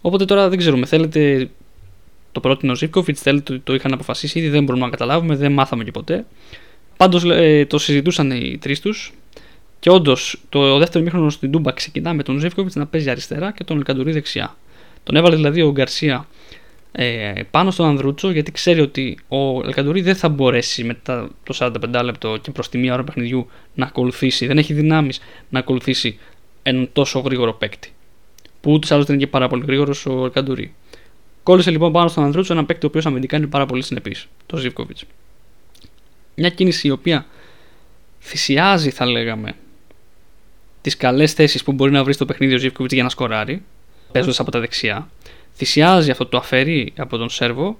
Οπότε 0.00 0.24
τώρα 0.24 0.48
δεν 0.48 0.58
ξέρουμε, 0.58 0.86
θέλετε 0.86 1.50
το 2.32 2.40
πρότεινε 2.40 2.72
ο 2.72 2.74
Ζήφκοφιτ, 2.74 3.16
θέλετε 3.20 3.52
το, 3.52 3.60
το 3.64 3.74
είχαν 3.74 3.92
αποφασίσει 3.92 4.38
ήδη, 4.38 4.48
δεν 4.48 4.64
μπορούμε 4.64 4.84
να 4.84 4.90
καταλάβουμε, 4.90 5.36
δεν 5.36 5.52
μάθαμε 5.52 5.84
και 5.84 5.90
ποτέ. 5.90 6.24
Πάντως 6.96 7.24
ε, 7.24 7.66
το 7.66 7.78
συζητούσαν 7.78 8.30
οι 8.30 8.58
τρεις 8.60 8.80
τους 8.80 9.12
και 9.80 9.90
όντως 9.90 10.40
το 10.48 10.78
δεύτερο 10.78 11.04
μήχρονο 11.04 11.30
στην 11.30 11.50
Τούμπα 11.50 11.72
ξεκινά 11.72 12.12
με 12.14 12.22
τον 12.22 12.38
Ζήφκοβιτς 12.38 12.74
να 12.74 12.86
παίζει 12.86 13.10
αριστερά 13.10 13.52
και 13.52 13.64
τον 13.64 13.76
Ελκαντουρί 13.76 14.12
δεξιά. 14.12 14.56
Τον 15.02 15.16
έβαλε 15.16 15.36
δηλαδή 15.36 15.62
ο 15.62 15.70
Γκαρσία 15.70 16.26
ε, 16.92 17.32
πάνω 17.50 17.70
στον 17.70 17.86
Ανδρούτσο 17.86 18.30
γιατί 18.30 18.52
ξέρει 18.52 18.80
ότι 18.80 19.18
ο 19.28 19.60
Ελκαντουρί 19.64 20.00
δεν 20.00 20.16
θα 20.16 20.28
μπορέσει 20.28 20.84
μετά 20.84 21.30
το 21.42 21.56
45 21.58 22.00
λεπτό 22.04 22.36
και 22.36 22.50
προς 22.50 22.68
τη 22.68 22.78
μία 22.78 22.92
ώρα 22.92 23.04
παιχνιδιού 23.04 23.48
να 23.74 23.86
ακολουθήσει, 23.86 24.46
δεν 24.46 24.58
έχει 24.58 24.72
δυνάμεις 24.72 25.20
να 25.48 25.58
ακολουθήσει 25.58 26.18
έναν 26.62 26.88
τόσο 26.92 27.18
γρήγορο 27.18 27.52
παίκτη. 27.52 27.92
Που 28.60 28.72
ούτως 28.72 28.90
άλλως 28.90 29.04
δεν 29.04 29.14
είναι 29.14 29.24
και 29.24 29.30
πάρα 29.30 29.48
πολύ 29.48 29.64
γρήγορος 29.66 30.06
ο 30.06 30.24
Ελκαντουρί. 30.24 30.74
Κόλλησε 31.42 31.70
λοιπόν 31.70 31.92
πάνω 31.92 32.08
στον 32.08 32.24
Ανδρούτσο 32.24 32.52
ένα 32.52 32.64
παίκτη 32.64 32.84
ο 32.86 32.88
οποίος 32.88 33.06
αμυντικά 33.06 33.36
είναι 33.36 33.46
πάρα 33.46 33.66
πολύ 33.66 33.82
συνεπής, 33.82 34.28
το 34.46 34.56
Ζήβκοβιτ. 34.56 34.98
Μια 36.34 36.48
κίνηση 36.48 36.88
η 36.88 36.90
οποία 36.90 37.26
θυσιάζει, 38.20 38.90
θα 38.90 39.06
λέγαμε, 39.06 39.52
τις 40.80 40.96
καλές 40.96 41.32
θέσεις 41.32 41.62
που 41.62 41.72
μπορεί 41.72 41.90
να 41.90 42.04
βρει 42.04 42.12
στο 42.12 42.24
παιχνίδι 42.24 42.54
ο 42.54 42.58
Ζήβκοβιτ 42.58 42.92
για 42.92 43.02
να 43.02 43.08
σκοράρει, 43.08 43.62
παίζοντας 44.12 44.40
από 44.40 44.50
τα 44.50 44.60
δεξιά, 44.60 45.10
θυσιάζει 45.54 46.10
αυτό 46.10 46.26
το 46.26 46.36
αφαιρεί 46.36 46.92
από 46.96 47.16
τον 47.16 47.28
Σέρβο 47.28 47.78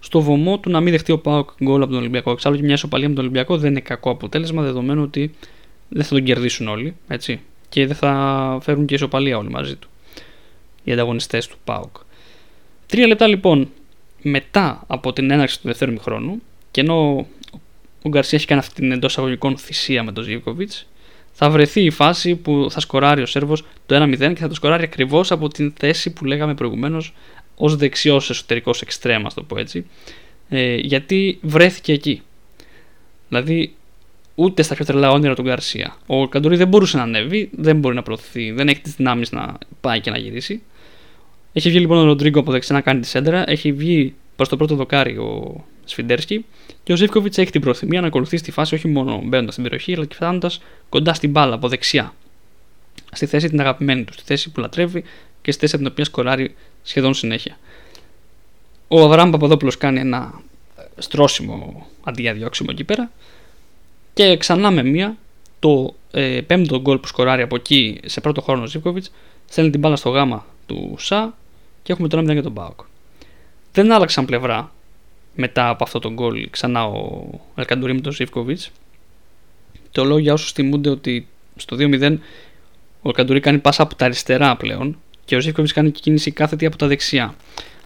στο 0.00 0.20
βωμό 0.20 0.58
του 0.58 0.70
να 0.70 0.80
μην 0.80 0.92
δεχτεί 0.92 1.12
ο 1.12 1.18
Πάοκ 1.18 1.50
γκολ 1.64 1.82
από 1.82 1.90
τον 1.90 2.00
Ολυμπιακό. 2.00 2.30
Εξάλλου 2.30 2.56
και 2.56 2.62
μια 2.62 2.74
ισοπαλία 2.74 3.08
με 3.08 3.14
τον 3.14 3.24
Ολυμπιακό 3.24 3.56
δεν 3.56 3.70
είναι 3.70 3.80
κακό 3.80 4.10
αποτέλεσμα 4.10 4.62
δεδομένου 4.62 5.02
ότι 5.02 5.34
δεν 5.88 6.04
θα 6.04 6.14
τον 6.14 6.24
κερδίσουν 6.24 6.68
όλοι 6.68 6.96
έτσι, 7.08 7.40
και 7.68 7.86
δεν 7.86 7.96
θα 7.96 8.58
φέρουν 8.62 8.86
και 8.86 8.94
ισοπαλία 8.94 9.38
όλοι 9.38 9.50
μαζί 9.50 9.76
του 9.76 9.88
οι 10.84 10.92
ανταγωνιστές 10.92 11.46
του 11.46 11.56
Πάοκ. 11.64 11.96
Τρία 12.86 13.06
λεπτά 13.06 13.26
λοιπόν 13.26 13.68
μετά 14.22 14.84
από 14.86 15.12
την 15.12 15.30
έναρξη 15.30 15.60
του 15.60 15.66
δεύτερου 15.66 15.92
μηχρόνου 15.92 16.42
και 16.70 16.80
ενώ 16.80 17.26
ο 18.06 18.08
Γκαρσίας 18.08 18.40
έχει 18.40 18.46
κάνει 18.46 18.60
αυτή 18.60 18.74
την 18.74 18.92
εντός 18.92 19.18
αγωγικών 19.18 19.56
θυσία 19.56 20.02
με 20.02 20.12
τον 20.12 20.24
Ζήβκοβιτ, 20.24 20.72
θα 21.32 21.50
βρεθεί 21.50 21.84
η 21.84 21.90
φάση 21.90 22.34
που 22.34 22.66
θα 22.70 22.80
σκοράρει 22.80 23.22
ο 23.22 23.26
Σέρβος 23.26 23.64
το 23.86 24.02
1-0 24.02 24.16
και 24.18 24.40
θα 24.40 24.48
το 24.48 24.54
σκοράρει 24.54 24.84
ακριβώς 24.84 25.30
από 25.30 25.48
την 25.48 25.72
θέση 25.78 26.12
που 26.12 26.24
λέγαμε 26.24 26.54
προηγουμένως 26.54 27.14
ως 27.56 27.76
δεξιός 27.76 28.30
εσωτερικός 28.30 28.80
εξτρέμα, 28.80 29.30
το 29.34 29.42
πω 29.42 29.58
έτσι, 29.58 29.86
ε, 30.48 30.74
γιατί 30.74 31.38
βρέθηκε 31.42 31.92
εκεί. 31.92 32.22
Δηλαδή, 33.28 33.74
ούτε 34.34 34.62
στα 34.62 34.74
πιο 34.74 34.84
τρελά 34.84 35.10
όνειρα 35.10 35.34
του 35.34 35.42
Γκαρσία. 35.42 35.96
Ο 36.06 36.28
Καντουρί 36.28 36.56
δεν 36.56 36.68
μπορούσε 36.68 36.96
να 36.96 37.02
ανέβει, 37.02 37.50
δεν 37.52 37.78
μπορεί 37.78 37.94
να 37.94 38.02
προωθηθεί, 38.02 38.50
δεν 38.50 38.68
έχει 38.68 38.80
τις 38.80 38.94
δυνάμεις 38.94 39.32
να 39.32 39.58
πάει 39.80 40.00
και 40.00 40.10
να 40.10 40.18
γυρίσει. 40.18 40.62
Έχει 41.52 41.68
βγει 41.68 41.78
λοιπόν 41.78 41.98
ο 41.98 42.04
Ροντρίγκο 42.04 42.40
από 42.40 42.52
δεξιά 42.52 42.74
να 42.74 42.80
κάνει 42.80 43.00
τη 43.00 43.06
σέντρα, 43.06 43.50
έχει 43.50 43.72
βγει 43.72 44.14
προς 44.36 44.48
το 44.48 44.56
πρώτο 44.56 44.74
δοκάρι 44.74 45.16
ο 45.16 45.64
Σφιντέρσκι 45.84 46.44
και 46.86 46.92
ο 46.92 46.96
Ζήφκοβιτς 46.96 47.38
έχει 47.38 47.50
την 47.50 47.60
προθυμία 47.60 48.00
να 48.00 48.06
ακολουθεί 48.06 48.36
στη 48.36 48.50
φάση 48.50 48.74
όχι 48.74 48.88
μόνο 48.88 49.20
μπαίνοντας 49.24 49.52
στην 49.52 49.64
περιοχή, 49.64 49.94
αλλά 49.94 50.04
και 50.04 50.14
φτάνοντας 50.14 50.60
κοντά 50.88 51.14
στην 51.14 51.30
μπάλα 51.30 51.54
από 51.54 51.68
δεξιά. 51.68 52.14
Στη 53.12 53.26
θέση 53.26 53.48
την 53.48 53.60
αγαπημένη 53.60 54.04
του, 54.04 54.12
στη 54.12 54.22
θέση 54.24 54.50
που 54.50 54.60
λατρεύει 54.60 55.04
και 55.42 55.52
στη 55.52 55.60
θέση 55.60 55.74
από 55.74 55.84
την 55.84 55.92
οποία 55.92 56.04
σκοράρει 56.04 56.54
σχεδόν 56.82 57.14
συνέχεια. 57.14 57.58
Ο 58.88 59.02
Αβραάμ 59.02 59.30
Παπαδόπουλος 59.30 59.76
κάνει 59.76 60.00
ένα 60.00 60.40
στρώσιμο 60.98 61.86
αντί 62.04 62.22
για 62.22 62.32
διώξιμο 62.34 62.68
εκεί 62.72 62.84
πέρα. 62.84 63.10
Και 64.14 64.36
ξανά 64.36 64.70
με 64.70 64.82
μία, 64.82 65.16
το 65.58 65.94
ε, 66.10 66.40
πέμπτο 66.40 66.80
γκολ 66.80 66.98
που 66.98 67.06
σκοράρει 67.06 67.42
από 67.42 67.56
εκεί 67.56 68.00
σε 68.04 68.20
πρώτο 68.20 68.40
χρόνο 68.40 68.62
ο 68.62 68.66
Ζήφκοβιτς, 68.66 69.10
στέλνει 69.48 69.70
την 69.70 69.80
μπάλα 69.80 69.96
στο 69.96 70.10
γάμα 70.10 70.46
του 70.66 70.94
Σα 70.98 71.24
και 71.82 71.92
έχουμε 71.92 72.08
το 72.08 72.18
1-0 72.18 72.32
για 72.32 72.42
τον 72.42 72.52
Μπάουκ. 72.52 72.80
Δεν 73.72 73.92
άλλαξαν 73.92 74.24
πλευρά 74.24 74.70
μετά 75.36 75.68
από 75.68 75.84
αυτό 75.84 75.98
το 75.98 76.12
γκολ 76.12 76.50
ξανά 76.50 76.84
ο 76.84 77.28
Ελκαντουρί 77.54 77.94
με 77.94 78.00
τον 78.00 78.12
Ζήφκοβιτς. 78.12 78.70
Το 79.90 80.04
λέω 80.04 80.18
για 80.18 80.32
όσους 80.32 80.52
θυμούνται 80.52 80.90
ότι 80.90 81.28
στο 81.56 81.76
2-0 81.80 82.16
ο 83.02 83.08
Ελκαντουρί 83.08 83.40
κάνει 83.40 83.58
πάσα 83.58 83.82
από 83.82 83.94
τα 83.94 84.04
αριστερά 84.04 84.56
πλέον 84.56 84.98
και 85.24 85.36
ο 85.36 85.40
Ζήφκοβιτς 85.40 85.72
κάνει 85.72 85.90
κίνηση 85.90 86.30
κάθετη 86.30 86.66
από 86.66 86.76
τα 86.76 86.86
δεξιά. 86.86 87.34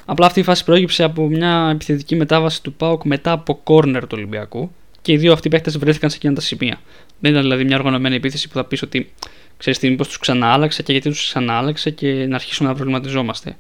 Απλά 0.04 0.26
αυτή 0.26 0.40
η 0.40 0.42
φάση 0.42 0.64
προέκυψε 0.64 1.02
από 1.02 1.26
μια 1.26 1.70
επιθετική 1.72 2.16
μετάβαση 2.16 2.62
του 2.62 2.72
Πάουκ 2.72 3.04
μετά 3.04 3.32
από 3.32 3.60
κόρνερ 3.64 4.02
του 4.02 4.14
Ολυμπιακού 4.16 4.70
και 5.02 5.12
οι 5.12 5.16
δύο 5.16 5.32
αυτοί 5.32 5.48
παίχτε 5.48 5.70
βρέθηκαν 5.70 6.10
σε 6.10 6.16
εκείνα 6.16 6.34
τα 6.34 6.40
σημεία. 6.40 6.80
Δεν 7.20 7.30
ήταν 7.30 7.42
δηλαδή 7.42 7.64
μια 7.64 7.76
οργανωμένη 7.76 8.14
επίθεση 8.14 8.48
που 8.48 8.54
θα 8.54 8.64
πεις 8.64 8.82
ότι 8.82 9.12
ξέρεις 9.56 9.78
τι, 9.78 9.90
μήπως 9.90 10.06
τους 10.08 10.18
ξαναάλαξε 10.18 10.82
και 10.82 10.92
γιατί 10.92 11.08
τους 11.08 11.28
ξαναάλαξε 11.28 11.90
και 11.90 12.26
να 12.28 12.34
αρχίσουμε 12.34 12.68
να 12.68 12.74
προβληματιζόμαστε. 12.74 13.56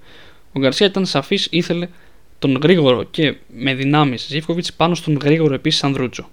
Ο 0.52 0.58
Γκαρσία 0.58 0.86
ήταν 0.86 1.06
σαφής, 1.06 1.48
ήθελε 1.50 1.88
τον 2.40 2.58
γρήγορο 2.62 3.02
και 3.02 3.34
με 3.56 3.74
δυνάμεις 3.74 4.26
Ζήφκοβιτς 4.26 4.72
πάνω 4.72 4.94
στον 4.94 5.18
γρήγορο 5.22 5.54
επίσης 5.54 5.84
Ανδρούτσο 5.84 6.28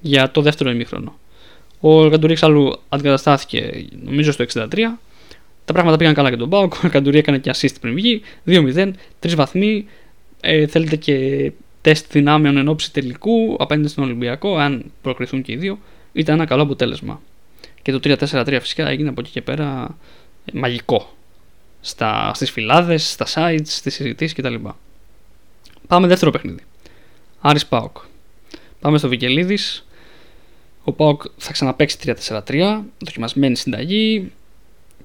για 0.00 0.30
το 0.30 0.42
δεύτερο 0.42 0.70
ημίχρονο. 0.70 1.18
Ο 1.80 2.08
Καντουρί 2.08 2.36
αλλού 2.40 2.78
αντικαταστάθηκε 2.88 3.86
νομίζω 4.04 4.32
στο 4.32 4.44
63 4.54 4.66
τα 5.66 5.72
πράγματα 5.72 5.96
πήγαν 5.96 6.14
καλά 6.14 6.28
για 6.28 6.38
τον 6.38 6.48
Μπάουκ. 6.48 6.74
Ο 6.84 6.88
Καντουρί 6.88 7.18
έκανε 7.18 7.38
και 7.38 7.50
assist 7.54 7.74
πριν 7.80 7.94
βγει. 7.94 8.22
2-0, 8.46 8.92
3 9.20 9.34
βαθμοί. 9.34 9.86
Ε, 10.40 10.66
θέλετε 10.66 10.96
και 10.96 11.52
τεστ 11.80 12.12
δυνάμεων 12.12 12.56
εν 12.56 12.68
ώψη 12.68 12.92
τελικού 12.92 13.56
απέναντι 13.58 13.88
στον 13.88 14.04
Ολυμπιακό, 14.04 14.56
αν 14.56 14.84
προκριθούν 15.02 15.42
και 15.42 15.52
οι 15.52 15.56
δύο. 15.56 15.78
Ήταν 16.12 16.34
ένα 16.34 16.44
καλό 16.44 16.62
αποτέλεσμα. 16.62 17.20
Και 17.82 17.92
το 17.92 18.00
3-4-3 18.02 18.58
φυσικά 18.60 18.88
έγινε 18.88 19.08
από 19.08 19.20
εκεί 19.20 19.30
και 19.30 19.42
πέρα 19.42 19.96
ε, 20.44 20.58
μαγικό. 20.58 21.14
Στα, 21.80 22.30
στις 22.34 22.50
φυλάδες, 22.50 23.10
στα 23.10 23.26
sites, 23.34 23.60
στις 23.64 23.94
συζητήσεις 23.94 24.34
κτλ. 24.34 24.54
Πάμε 25.86 26.06
δεύτερο 26.06 26.30
παιχνίδι. 26.30 26.62
Άρης 27.40 27.66
Πάοκ. 27.66 27.96
Πάμε 28.80 28.98
στο 28.98 29.08
Βικελίδης. 29.08 29.86
Ο 30.84 30.92
Πάοκ 30.92 31.22
θα 31.36 31.52
ξαναπαίξει 31.52 32.14
3-4-3, 32.28 32.80
δοκιμασμένη 32.98 33.56
συνταγή 33.56 34.32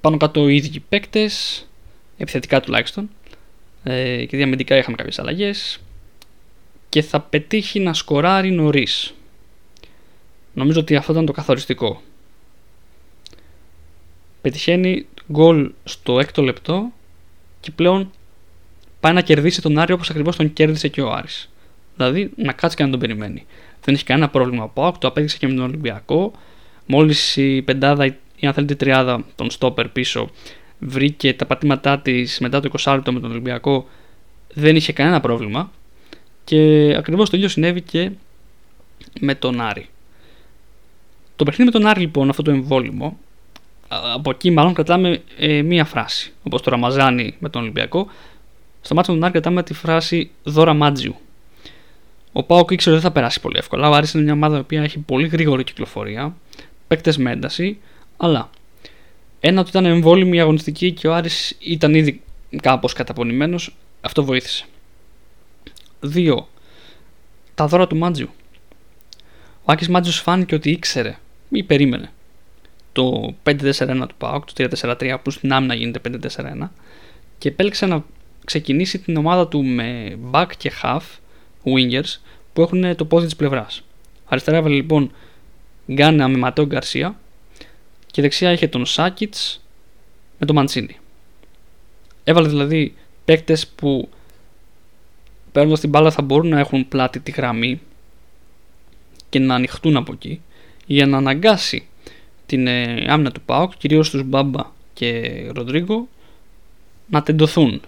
πάνω 0.02 0.16
κάτω 0.16 0.48
οι 0.48 0.56
ίδιοι 0.56 0.80
παίκτες, 0.80 1.66
επιθετικά 2.16 2.60
τουλάχιστον. 2.60 3.10
Ε, 3.82 4.24
και 4.24 4.36
διαμετικά 4.36 4.76
είχαμε 4.76 4.96
κάποιες 4.96 5.18
αλλαγές. 5.18 5.80
Και 6.88 7.02
θα 7.02 7.20
πετύχει 7.20 7.80
να 7.80 7.94
σκοράρει 7.94 8.50
νωρίς. 8.50 9.14
Νομίζω 10.54 10.80
ότι 10.80 10.96
αυτό 10.96 11.12
ήταν 11.12 11.26
το 11.26 11.32
καθοριστικό. 11.32 12.02
Πετυχαίνει 14.40 15.06
γκολ 15.32 15.72
στο 15.84 16.18
έκτο 16.18 16.42
λεπτό 16.42 16.92
και 17.60 17.70
πλέον 17.70 18.10
πάει 19.02 19.12
να 19.12 19.20
κερδίσει 19.20 19.62
τον 19.62 19.78
Άρη 19.78 19.92
όπως 19.92 20.10
ακριβώς 20.10 20.36
τον 20.36 20.52
κέρδισε 20.52 20.88
και 20.88 21.00
ο 21.00 21.12
Άρης. 21.12 21.50
Δηλαδή 21.96 22.30
να 22.36 22.52
κάτσει 22.52 22.76
και 22.76 22.84
να 22.84 22.90
τον 22.90 23.00
περιμένει. 23.00 23.46
Δεν 23.84 23.94
έχει 23.94 24.04
κανένα 24.04 24.28
πρόβλημα 24.28 24.62
από 24.62 24.96
το 24.98 25.08
απέδειξε 25.08 25.36
και 25.36 25.48
με 25.48 25.54
τον 25.54 25.64
Ολυμπιακό. 25.64 26.32
Μόλις 26.86 27.36
η 27.36 27.62
πεντάδα 27.62 28.06
ή 28.36 28.46
αν 28.46 28.52
θέλετε 28.52 28.74
τριάδα 28.74 29.24
τον 29.34 29.50
στόπερ 29.50 29.88
πίσω 29.88 30.30
βρήκε 30.78 31.34
τα 31.34 31.46
πατήματά 31.46 31.98
της 31.98 32.38
μετά 32.40 32.60
το 32.60 32.70
20 32.78 32.92
λεπτό 32.94 33.12
με 33.12 33.20
τον 33.20 33.30
Ολυμπιακό 33.30 33.86
δεν 34.54 34.76
είχε 34.76 34.92
κανένα 34.92 35.20
πρόβλημα 35.20 35.70
και 36.44 36.94
ακριβώς 36.98 37.30
το 37.30 37.36
ίδιο 37.36 37.48
συνέβη 37.48 37.80
και 37.80 38.10
με 39.20 39.34
τον 39.34 39.60
Άρη. 39.60 39.88
Το 41.36 41.44
παιχνίδι 41.44 41.70
με 41.72 41.78
τον 41.78 41.88
Άρη 41.90 42.00
λοιπόν 42.00 42.28
αυτό 42.28 42.42
το 42.42 42.50
εμβόλυμο 42.50 43.18
από 44.14 44.30
εκεί 44.30 44.50
μάλλον 44.50 44.74
κρατάμε 44.74 45.22
ε, 45.38 45.62
μία 45.62 45.84
φράση 45.84 46.32
όπως 46.42 46.62
το 46.62 46.70
Ραμαζάνι 46.70 47.34
με 47.38 47.48
τον 47.48 47.62
Ολυμπιακό 47.62 48.06
στο 48.82 48.94
μάτι 48.94 49.10
με 49.10 49.16
τον 49.16 49.24
Άρη 49.24 49.32
κρατάμε 49.32 49.62
τη 49.62 49.74
φράση 49.74 50.30
δώρα 50.42 50.74
Μάτζιου 50.74 51.16
ο 52.32 52.42
Πάοκ 52.42 52.70
ήξερε 52.70 52.94
ότι 52.94 53.04
δεν 53.04 53.12
θα 53.12 53.18
περάσει 53.18 53.40
πολύ 53.40 53.58
εύκολα. 53.58 53.88
Ο 53.88 53.92
Άρης 53.92 54.12
είναι 54.12 54.22
μια 54.22 54.32
ομάδα 54.32 54.62
που 54.62 54.74
έχει 54.74 54.98
πολύ 54.98 55.26
γρήγορη 55.26 55.64
κυκλοφορία, 55.64 56.36
παίκτες 56.86 57.16
με 57.16 57.30
ένταση 57.30 57.78
αλλά 58.16 58.50
ένα 59.40 59.60
ότι 59.60 59.70
ήταν 59.70 59.84
εμβόλυμη 59.84 60.36
η 60.36 60.40
αγωνιστική 60.40 60.92
και 60.92 61.08
ο 61.08 61.14
Άρης 61.14 61.56
ήταν 61.58 61.94
ήδη 61.94 62.20
κάπως 62.62 62.92
καταπονημένος, 62.92 63.74
αυτό 64.00 64.24
βοήθησε. 64.24 64.64
Δύο, 66.00 66.48
τα 67.54 67.66
δώρα 67.66 67.86
του 67.86 67.96
Μάτζιου. 67.96 68.28
Ο 69.64 69.72
Άκης 69.72 69.88
Μάτζιος 69.88 70.20
φάνηκε 70.20 70.54
ότι 70.54 70.70
ήξερε 70.70 71.18
ή 71.48 71.62
περίμενε 71.62 72.10
το 72.92 73.34
5-4-1 73.44 74.04
του 74.08 74.14
ΠΑΟΚ, 74.18 74.52
το 74.52 74.68
3-4-3 74.80 75.16
που 75.22 75.30
στην 75.30 75.52
άμυνα 75.52 75.74
γίνεται 75.74 76.00
5-4-1 76.28 76.68
και 77.38 77.48
επέλεξε 77.48 77.86
να 77.86 78.04
ξεκινήσει 78.44 78.98
την 78.98 79.16
ομάδα 79.16 79.48
του 79.48 79.64
με 79.64 80.18
back 80.30 80.46
και 80.56 80.72
half 80.82 81.00
wingers 81.64 82.20
που 82.52 82.62
έχουν 82.62 82.96
το 82.96 83.04
πόδι 83.04 83.24
της 83.24 83.36
πλευράς. 83.36 83.82
Αριστερά 84.24 84.56
έβαλε 84.56 84.74
λοιπόν 84.74 85.10
Γκάνα 85.92 86.28
με 86.28 86.38
Ματέο 86.38 86.66
Γκαρσία 86.66 87.18
και 88.06 88.22
δεξιά 88.22 88.52
είχε 88.52 88.68
τον 88.68 88.86
Σάκιτ 88.86 89.34
με 90.38 90.46
τον 90.46 90.56
Μαντσίνη. 90.56 90.96
Έβαλε 92.24 92.48
δηλαδή 92.48 92.94
παίκτες 93.24 93.66
που 93.68 94.08
παίρνοντας 95.52 95.80
την 95.80 95.88
μπάλα 95.88 96.10
θα 96.10 96.22
μπορούν 96.22 96.48
να 96.48 96.58
έχουν 96.58 96.88
πλάτη 96.88 97.20
τη 97.20 97.30
γραμμή 97.30 97.80
και 99.28 99.38
να 99.38 99.54
ανοιχτούν 99.54 99.96
από 99.96 100.12
εκεί 100.12 100.40
για 100.86 101.06
να 101.06 101.16
αναγκάσει 101.16 101.86
την 102.46 102.66
ε, 102.66 103.04
άμυνα 103.08 103.30
του 103.30 103.40
ΠΑΟΚ, 103.40 103.72
κυρίως 103.78 104.10
τους 104.10 104.22
Μπάμπα 104.22 104.70
και 104.92 105.32
Ροντρίγκο, 105.54 106.08
να 107.06 107.22
τεντωθούν. 107.22 107.80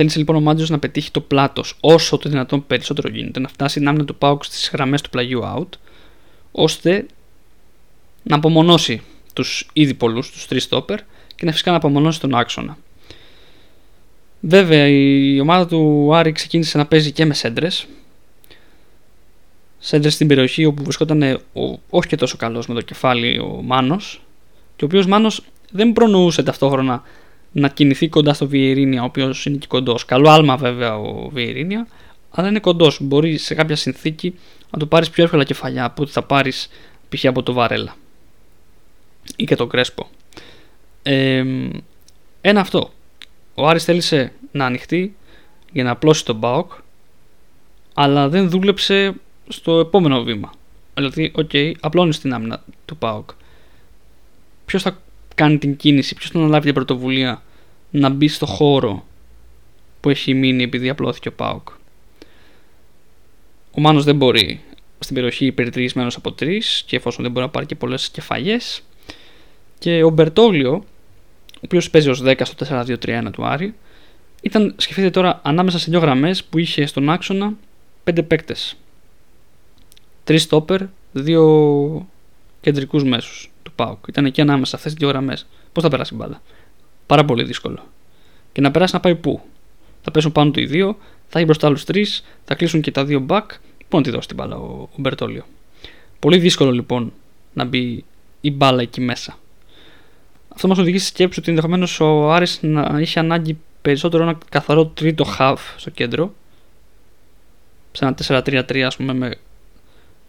Θέλησε 0.00 0.18
λοιπόν 0.18 0.36
ο 0.36 0.40
Μάτζος 0.40 0.70
να 0.70 0.78
πετύχει 0.78 1.10
το 1.10 1.20
πλάτος 1.20 1.76
όσο 1.80 2.18
το 2.18 2.28
δυνατόν 2.28 2.66
περισσότερο 2.66 3.08
γίνεται, 3.08 3.40
να 3.40 3.48
φτάσει 3.48 3.78
την 3.78 3.88
άμυνα 3.88 4.04
του 4.04 4.14
ΠΑΟΚ 4.14 4.44
στις 4.44 4.70
γραμμές 4.72 5.00
του 5.00 5.10
πλαγιού 5.10 5.42
out, 5.44 5.68
ώστε 6.52 7.06
να 8.22 8.36
απομονώσει 8.36 9.02
τους 9.32 9.68
ήδη 9.72 9.94
πολλούς, 9.94 10.30
τους 10.30 10.46
τρεις 10.46 10.62
στόπερ 10.62 10.98
και 11.34 11.44
να 11.44 11.52
φυσικά 11.52 11.70
να 11.70 11.76
απομονώσει 11.76 12.20
τον 12.20 12.34
άξονα. 12.34 12.78
Βέβαια 14.40 14.88
η 14.88 15.40
ομάδα 15.40 15.66
του 15.66 16.10
Άρη 16.14 16.32
ξεκίνησε 16.32 16.78
να 16.78 16.86
παίζει 16.86 17.12
και 17.12 17.24
με 17.24 17.34
σέντρες. 17.34 17.86
Σέντρες 19.78 20.14
στην 20.14 20.26
περιοχή 20.26 20.64
όπου 20.64 20.82
βρισκόταν 20.82 21.22
ο 21.52 21.78
όχι 21.90 22.08
και 22.08 22.16
τόσο 22.16 22.36
καλός 22.36 22.66
με 22.66 22.74
το 22.74 22.80
κεφάλι 22.80 23.38
ο 23.38 23.60
Μάνος. 23.64 24.22
Και 24.76 24.84
ο 24.84 24.86
οποίος 24.86 25.06
Μάνος 25.06 25.44
δεν 25.70 25.92
προνοούσε 25.92 26.42
ταυτόχρονα 26.42 27.02
να 27.52 27.68
κινηθεί 27.68 28.08
κοντά 28.08 28.34
στο 28.34 28.48
Βιερίνια, 28.48 29.02
ο 29.02 29.04
οποίος 29.04 29.46
είναι 29.46 29.56
και 29.56 29.66
κοντός. 29.66 30.04
Καλό 30.04 30.30
άλμα 30.30 30.56
βέβαια 30.56 30.98
ο 30.98 31.28
Βιερίνια, 31.28 31.86
αλλά 32.30 32.48
είναι 32.48 32.60
κοντός. 32.60 32.98
Μπορεί 33.02 33.36
σε 33.36 33.54
κάποια 33.54 33.76
συνθήκη 33.76 34.38
να 34.70 34.78
το 34.78 34.86
πάρεις 34.86 35.10
πιο 35.10 35.24
εύκολα 35.24 35.44
κεφαλιά 35.44 35.84
από 35.84 36.02
ότι 36.02 36.12
θα 36.12 36.22
πάρεις 36.22 36.68
π.χ. 37.08 37.24
από 37.24 37.42
το 37.42 37.52
Βαρέλα 37.52 37.96
ή 39.36 39.44
και 39.44 39.56
τον 39.56 39.68
Κρέσπο. 39.68 40.08
ένα 42.40 42.60
αυτό. 42.60 42.92
Ο 43.54 43.66
Άρης 43.66 43.84
θέλησε 43.84 44.32
να 44.52 44.66
ανοιχτεί 44.66 45.16
για 45.72 45.84
να 45.84 45.90
απλώσει 45.90 46.24
τον 46.24 46.36
Μπάοκ, 46.36 46.72
αλλά 47.94 48.28
δεν 48.28 48.50
δούλεψε 48.50 49.14
στο 49.48 49.78
επόμενο 49.78 50.22
βήμα. 50.22 50.52
Δηλαδή, 50.94 51.32
OK, 51.34 51.50
okay, 51.52 51.72
απλώνεις 51.80 52.20
την 52.20 52.34
άμυνα 52.34 52.64
του 52.84 52.96
ΠΑΟΚ. 52.96 53.30
Ποιος 54.66 54.82
θα 54.82 55.00
κάνει 55.38 55.58
την 55.58 55.76
κίνηση, 55.76 56.14
ποιος 56.14 56.30
θα 56.30 56.38
αναλάβει 56.38 56.64
την 56.64 56.74
πρωτοβουλία 56.74 57.42
να 57.90 58.08
μπει 58.08 58.28
στο 58.28 58.46
χώρο 58.46 59.06
που 60.00 60.10
έχει 60.10 60.34
μείνει 60.34 60.62
επειδή 60.62 60.88
απλώθηκε 60.88 61.28
ο 61.28 61.32
ΠΑΟΚ. 61.32 61.68
Ο 63.70 63.80
Μάνος 63.80 64.04
δεν 64.04 64.16
μπορεί 64.16 64.60
στην 64.98 65.14
περιοχή 65.14 65.46
περιτριγυρισμένος 65.46 66.16
από 66.16 66.32
τρεις 66.32 66.82
και 66.86 66.96
εφόσον 66.96 67.22
δεν 67.22 67.32
μπορεί 67.32 67.44
να 67.44 67.50
πάρει 67.50 67.66
και 67.66 67.74
πολλές 67.74 68.08
κεφαλιές 68.08 68.82
και 69.78 70.02
ο 70.02 70.10
Μπερτόγλιο, 70.10 70.72
ο 71.54 71.60
οποίος 71.64 71.90
παίζει 71.90 72.08
ως 72.08 72.22
10 72.22 72.40
στο 72.44 72.66
4-2-3-1 72.68 73.30
του 73.32 73.44
Άρη, 73.44 73.74
ήταν, 74.42 74.74
σκεφτείτε 74.76 75.10
τώρα, 75.10 75.40
ανάμεσα 75.44 75.78
σε 75.78 75.90
δύο 75.90 76.00
γραμμές 76.00 76.44
που 76.44 76.58
είχε 76.58 76.86
στον 76.86 77.10
άξονα 77.10 77.52
πέντε 78.04 78.22
παίκτες. 78.22 78.76
Τρεις 80.24 80.42
στόπερ, 80.42 80.80
δύο 81.12 82.06
κεντρικούς 82.60 83.04
μέσους 83.04 83.50
του 83.68 83.74
Πάουκ. 83.76 84.06
Ήταν 84.08 84.26
εκεί 84.26 84.40
ανάμεσα 84.40 84.76
αυτές 84.76 84.92
τις 84.92 85.00
δύο 85.00 85.08
γραμμές. 85.08 85.46
Πώς 85.72 85.82
θα 85.82 85.88
περάσει 85.88 86.14
η 86.14 86.16
μπάλα. 86.16 86.42
Πάρα 87.06 87.24
πολύ 87.24 87.44
δύσκολο. 87.44 87.86
Και 88.52 88.60
να 88.60 88.70
περάσει 88.70 88.94
να 88.94 89.00
πάει 89.00 89.14
πού; 89.14 89.40
Θα 90.02 90.10
πέσουν 90.10 90.32
πάνω 90.32 90.50
του 90.50 90.60
οι 90.60 90.66
δύο, 90.66 90.96
θα 91.28 91.38
έχει 91.38 91.44
μπροστά 91.44 91.66
άλλους 91.66 91.84
τρεις, 91.84 92.24
θα 92.44 92.54
κλείσουν 92.54 92.80
και 92.80 92.90
τα 92.90 93.04
δύο 93.04 93.26
back. 93.28 93.44
Πού 93.88 93.96
να 93.96 94.02
τη 94.02 94.10
δώσει 94.10 94.28
την 94.28 94.36
μπάλα 94.36 94.56
ο, 94.56 94.82
ο 94.82 94.96
Μπερτόλιο; 94.96 95.44
Πολύ 96.18 96.38
δύσκολο 96.38 96.70
λοιπόν 96.70 97.12
να 97.52 97.64
μπει 97.64 98.04
η 98.40 98.50
μπάλα 98.50 98.82
εκεί 98.82 99.00
μέσα. 99.00 99.38
Αυτό 100.48 100.68
μας 100.68 100.78
οδηγεί 100.78 100.98
στη 100.98 101.06
σκέψη 101.06 101.40
ότι 101.40 101.48
ενδεχομένως 101.48 102.00
ο 102.00 102.32
Άρης 102.32 102.58
να 102.62 102.98
είχε 103.00 103.18
ανάγκη 103.18 103.58
περισσότερο 103.82 104.22
ένα 104.22 104.38
καθαρό 104.48 104.86
τρίτο 104.86 105.24
half 105.38 105.56
στο 105.76 105.90
κέντρο. 105.90 106.34
Σε 107.92 108.04
ένα 108.04 108.42
4-3-3, 108.44 108.80
ας 108.80 108.96
πούμε, 108.96 109.12
με 109.12 109.34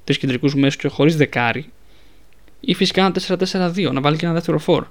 τρεις 0.03 0.17
κεντρικούς 0.17 0.55
μέσους 0.55 0.75
και 0.75 0.87
χωρίς 0.87 1.15
δεκάρι. 1.15 1.71
Ή 2.59 2.73
φυσικά 2.73 3.01
ένα 3.05 3.13
4-4-2, 3.73 3.91
να 3.91 4.01
βάλει 4.01 4.17
και 4.17 4.25
ένα 4.25 4.33
δεύτερο 4.33 4.59
φόρ. 4.59 4.85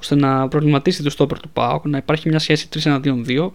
ώστε 0.00 0.14
να 0.14 0.48
προβληματίσει 0.48 1.02
το 1.02 1.10
στόπερ 1.10 1.40
του 1.40 1.48
ΠΑΟΚ, 1.48 1.86
να 1.86 1.96
υπάρχει 1.96 2.28
μια 2.28 2.38
σχέση 2.38 2.68
3-1-2-2 2.74 3.50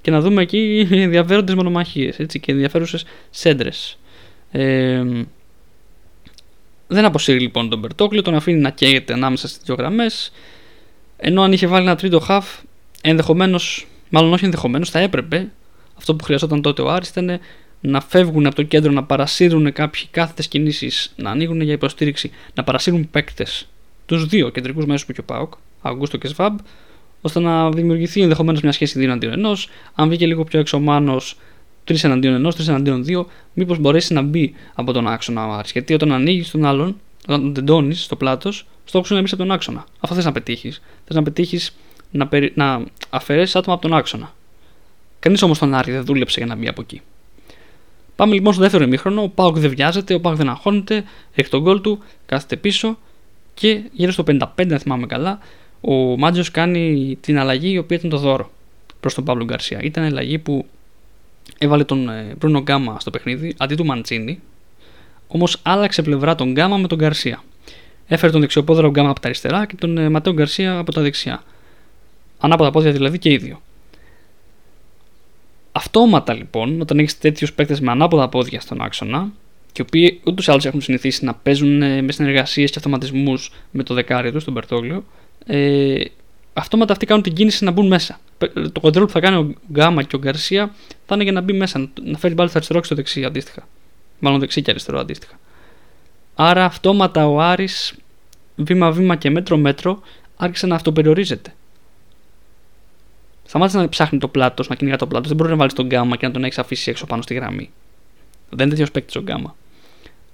και 0.00 0.10
να 0.10 0.20
δούμε 0.20 0.42
εκεί 0.42 0.86
ενδιαφέροντες 0.90 1.54
μονομαχίες 1.54 2.16
και 2.40 2.52
ενδιαφέρουσες 2.52 3.04
σέντρες. 3.30 3.98
Ε, 4.50 5.02
δεν 6.86 7.04
αποσύρει 7.04 7.40
λοιπόν 7.40 7.68
τον 7.68 7.78
Μπερτόκλιο, 7.78 8.22
τον 8.22 8.34
αφήνει 8.34 8.60
να 8.60 8.70
καίγεται 8.70 9.12
ανάμεσα 9.12 9.48
στις 9.48 9.62
δύο 9.64 9.74
γραμμές. 9.74 10.32
Ενώ 11.16 11.42
αν 11.42 11.52
είχε 11.52 11.66
βάλει 11.66 11.86
ένα 11.86 11.96
τρίτο 11.96 12.24
half, 12.28 12.42
ενδεχομένως, 13.00 13.86
μάλλον 14.08 14.32
όχι 14.32 14.44
ενδεχομένως, 14.44 14.90
θα 14.90 14.98
έπρεπε 14.98 15.50
αυτό 15.96 16.14
που 16.14 16.24
χρειαζόταν 16.24 16.62
τότε 16.62 16.82
ο 16.82 16.90
Άρης 16.90 17.08
ήταν 17.08 17.40
να 17.80 18.00
φεύγουν 18.00 18.46
από 18.46 18.54
το 18.54 18.62
κέντρο, 18.62 18.92
να 18.92 19.04
παρασύρουν 19.04 19.72
κάποιοι 19.72 20.06
κάθετες 20.10 20.48
κινήσεις, 20.48 21.12
να 21.16 21.30
ανοίγουν 21.30 21.60
για 21.60 21.72
υποστήριξη, 21.72 22.30
να 22.54 22.64
παρασύρουν 22.64 23.10
παίκτες, 23.10 23.68
τους 24.06 24.26
δύο 24.26 24.48
κεντρικούς 24.48 24.86
μέσους 24.86 25.06
που 25.06 25.12
είχε 25.12 25.20
ο 25.20 25.24
Πάοκ, 25.24 25.52
Αγκούστο 25.82 26.16
και 26.16 26.28
Σβάμπ, 26.28 26.58
ώστε 27.20 27.40
να 27.40 27.70
δημιουργηθεί 27.70 28.20
ενδεχομένως 28.20 28.60
μια 28.60 28.72
σχέση 28.72 28.98
2 28.98 29.02
εναντίον 29.02 29.32
ενός. 29.32 29.68
Αν 29.94 30.08
βγήκε 30.08 30.26
λίγο 30.26 30.44
πιο 30.44 30.58
έξω 30.58 30.76
ο 30.76 30.80
Μάνος 30.80 31.36
3 31.84 32.04
εναντίον 32.04 32.34
ενός, 32.34 32.56
3 32.56 32.68
εναντίον 32.68 33.04
2, 33.08 33.26
μήπως 33.52 33.78
μπορέσει 33.78 34.12
να 34.12 34.22
μπει 34.22 34.54
από 34.74 34.92
τον 34.92 35.08
άξονα 35.08 35.46
ο 35.46 35.52
Άρης. 35.52 35.72
Γιατί 35.72 35.94
όταν 35.94 36.12
ανοίγεις 36.12 36.50
τον 36.50 36.64
άλλον, 36.64 36.96
όταν 37.22 37.42
τον 37.42 37.54
τεντώνεις 37.54 38.02
στο 38.02 38.16
πλάτος, 38.16 38.66
στόχο 38.84 39.04
είναι 39.08 39.16
να 39.16 39.22
μπεις 39.22 39.32
από 39.32 39.42
τον 39.42 39.50
άξονα. 39.50 39.84
Αυτό 40.00 40.14
θες 40.14 40.24
να 40.24 40.32
πετύχεις. 40.32 40.82
Θες 41.04 41.16
να 41.16 41.22
πετύχεις 41.22 41.76
να, 42.10 42.26
περι... 42.26 42.52
να 42.54 42.84
αφαιρέσεις 43.10 43.56
άτομα 43.56 43.74
από 43.74 43.88
τον 43.88 43.96
άξονα. 43.96 44.34
Κανείς 45.18 45.42
όμως 45.42 45.58
τον 45.58 45.74
Άρη 45.74 45.92
δεν 45.92 46.04
δούλεψε 46.04 46.38
για 46.38 46.46
να 46.46 46.54
μπει 46.54 46.68
από 46.68 46.80
εκεί. 46.80 47.00
Πάμε 48.20 48.34
λοιπόν 48.34 48.52
στο 48.52 48.62
δεύτερο 48.62 48.84
ημίχρονο. 48.84 49.22
Ο 49.22 49.28
Πάοκ 49.28 49.58
δεν 49.58 49.70
βιάζεται, 49.70 50.14
ο 50.14 50.20
Πάοκ 50.20 50.36
δεν 50.36 50.48
αγχώνεται, 50.48 51.04
έχει 51.34 51.48
τον 51.48 51.60
γκολ 51.60 51.80
του, 51.80 51.98
κάθεται 52.26 52.56
πίσω 52.56 52.98
και 53.54 53.82
γύρω 53.92 54.12
στο 54.12 54.24
55, 54.26 54.42
αν 54.56 54.78
θυμάμαι 54.78 55.06
καλά, 55.06 55.38
ο 55.80 55.94
Μάτζο 55.94 56.42
κάνει 56.52 57.16
την 57.20 57.38
αλλαγή 57.38 57.72
η 57.72 57.78
οποία 57.78 57.96
ήταν 57.96 58.10
το 58.10 58.16
δώρο 58.16 58.50
προς 59.00 59.14
τον 59.14 59.24
Παύλο 59.24 59.44
Γκαρσία. 59.44 59.78
Ήταν 59.82 60.04
αλλαγή 60.04 60.38
που 60.38 60.66
έβαλε 61.58 61.84
τον 61.84 62.10
Μπρούνο 62.38 62.58
ε, 62.58 62.60
Γκάμα 62.60 63.00
στο 63.00 63.10
παιχνίδι 63.10 63.54
αντί 63.58 63.74
του 63.74 63.84
Μαντσίνη, 63.86 64.40
όμως 65.28 65.60
άλλαξε 65.62 66.02
πλευρά 66.02 66.34
τον 66.34 66.52
Γκάμα 66.52 66.76
με 66.76 66.86
τον 66.86 66.98
Γκαρσία. 66.98 67.42
Έφερε 68.06 68.32
τον 68.32 68.40
δεξιοπόδαρο 68.40 68.90
Γκάμα 68.90 69.10
από 69.10 69.20
τα 69.20 69.26
αριστερά 69.26 69.66
και 69.66 69.74
τον 69.74 69.98
ε, 69.98 70.08
Ματέο 70.08 70.32
Γκαρσία 70.32 70.78
από 70.78 70.92
τα 70.92 71.00
δεξιά. 71.00 71.42
Ανάποδα 72.38 72.70
πόδια 72.70 72.92
δηλαδή 72.92 73.18
και 73.18 73.30
οι 73.30 73.36
δύο. 73.36 73.60
Αυτόματα 75.80 76.34
λοιπόν, 76.34 76.80
όταν 76.80 76.98
έχεις 76.98 77.18
τέτοιους 77.18 77.52
παίκτες 77.52 77.80
με 77.80 77.90
ανάποδα 77.90 78.28
πόδια 78.28 78.60
στον 78.60 78.80
άξονα, 78.80 79.32
και 79.72 79.82
οι 79.82 79.84
οποίοι 79.88 80.20
ούτως 80.24 80.46
ή 80.46 80.50
άλλως 80.50 80.66
έχουν 80.66 80.80
συνηθίσει 80.80 81.24
να 81.24 81.34
παίζουν 81.34 81.82
ε, 81.82 82.02
με 82.02 82.12
συνεργασίες 82.12 82.70
και 82.70 82.78
αυτοματισμούς 82.78 83.52
με 83.70 83.82
το 83.82 83.94
δεκάρι 83.94 84.32
τους, 84.32 84.44
τον 84.44 84.52
Μπερτόγλιο, 84.52 85.04
ε, 85.46 86.04
αυτόματα 86.52 86.92
αυτοί 86.92 87.06
κάνουν 87.06 87.22
την 87.22 87.32
κίνηση 87.32 87.64
να 87.64 87.70
μπουν 87.70 87.86
μέσα. 87.86 88.20
Το 88.72 88.80
κοντρόλ 88.80 89.06
που 89.06 89.12
θα 89.12 89.20
κάνει 89.20 89.36
ο 89.36 89.54
Γκάμα 89.72 90.02
και 90.02 90.16
ο 90.16 90.18
Γκαρσία 90.18 90.74
θα 91.06 91.14
είναι 91.14 91.22
για 91.22 91.32
να 91.32 91.40
μπει 91.40 91.52
μέσα, 91.52 91.90
να 92.02 92.18
φέρει 92.18 92.34
πάλι 92.34 92.48
στο 92.48 92.56
αριστερό 92.58 92.80
και 92.80 92.86
στο 92.86 92.94
δεξί 92.94 93.24
αντίστοιχα. 93.24 93.68
Μάλλον 94.18 94.40
δεξί 94.40 94.62
και 94.62 94.70
αριστερό 94.70 94.98
αντίστοιχα. 94.98 95.38
Άρα 96.34 96.64
αυτόματα 96.64 97.26
ο 97.28 97.40
Άρης 97.40 97.94
βήμα-βήμα 98.54 99.16
και 99.16 99.30
μέτρο-μέτρο 99.30 100.00
άρχισε 100.36 100.66
να 100.66 100.74
αυτοπεριορίζεται. 100.74 101.54
Σταμάτησε 103.50 103.78
να 103.78 103.88
ψάχνει 103.88 104.18
το 104.18 104.28
πλάτος, 104.28 104.68
να 104.68 104.74
κυνηγά 104.74 104.96
το 104.96 105.06
πλάτος. 105.06 105.28
Δεν 105.28 105.36
μπορεί 105.36 105.50
να 105.50 105.56
βάλεις 105.56 105.72
τον 105.72 105.86
γκάμα 105.86 106.16
και 106.16 106.26
να 106.26 106.32
τον 106.32 106.44
έχεις 106.44 106.58
αφήσει 106.58 106.90
έξω 106.90 107.06
πάνω 107.06 107.22
στη 107.22 107.34
γραμμή. 107.34 107.70
Δεν 108.50 108.60
είναι 108.60 108.68
τέτοιος 108.68 108.90
παίκτης 108.90 109.16
ο 109.16 109.20
γκάμα. 109.20 109.56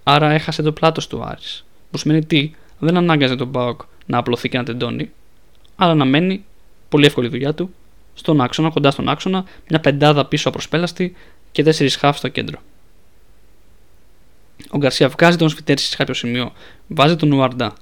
Άρα 0.02 0.30
έχασε 0.30 0.62
το 0.62 0.72
πλάτος 0.72 1.06
του 1.06 1.22
Άρης. 1.24 1.64
Που 1.90 1.98
σημαίνει 1.98 2.24
τι, 2.24 2.50
δεν 2.78 2.96
ανάγκαζε 2.96 3.36
τον 3.36 3.48
Μπάουκ 3.48 3.80
να 4.06 4.18
απλωθεί 4.18 4.48
και 4.48 4.58
να 4.58 4.64
τεντώνει, 4.64 5.10
αλλά 5.76 5.94
να 5.94 6.04
μένει, 6.04 6.44
πολύ 6.88 7.06
εύκολη 7.06 7.28
δουλειά 7.28 7.54
του, 7.54 7.74
στον 8.14 8.40
άξονα, 8.40 8.70
κοντά 8.70 8.90
στον 8.90 9.08
άξονα, 9.08 9.44
μια 9.68 9.80
πεντάδα 9.80 10.26
πίσω 10.26 10.48
απροσπέλαστη 10.48 11.16
και 11.52 11.62
τέσσερις 11.62 11.96
χάφ 11.96 12.16
στο 12.16 12.28
κέντρο. 12.28 12.58
Ο 14.70 14.78
Γκαρσία 14.78 15.08
βγάζει 15.08 15.36
τον 15.36 15.48
Σφιτέρση 15.48 15.86
σε 15.86 15.96
κάποιο 15.96 16.14
σημείο, 16.14 16.52
βάζει 16.86 17.16
τον 17.16 17.32
Ουαρντά 17.32 17.72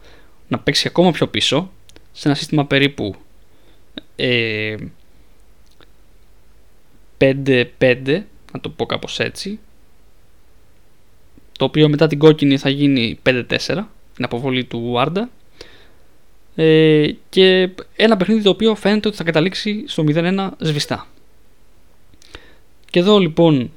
να 0.48 0.58
παίξει 0.58 0.88
ακόμα 0.88 1.10
πιο 1.10 1.28
πίσω, 1.28 1.70
σε 2.12 2.28
ένα 2.28 2.36
σύστημα 2.36 2.66
περίπου 2.66 3.14
ε, 4.16 4.76
5-5, 7.18 8.22
να 8.52 8.60
το 8.60 8.68
πω 8.68 8.86
κάπως 8.86 9.20
έτσι, 9.20 9.58
το 11.58 11.64
οποίο 11.64 11.88
μετά 11.88 12.06
την 12.06 12.18
κόκκινη 12.18 12.56
θα 12.56 12.68
γίνει 12.68 13.18
5-4, 13.26 13.44
την 14.14 14.24
αποβολή 14.24 14.64
του 14.64 14.82
Ουάρντα, 14.84 15.30
ε, 16.54 17.10
και 17.28 17.70
ένα 17.96 18.16
παιχνίδι 18.16 18.42
το 18.42 18.50
οποίο 18.50 18.74
φαίνεται 18.74 19.08
ότι 19.08 19.16
θα 19.16 19.24
καταλήξει 19.24 19.84
στο 19.86 20.04
0-1 20.06 20.48
σβηστά. 20.58 21.06
Και 22.90 22.98
εδώ 22.98 23.18
λοιπόν 23.18 23.70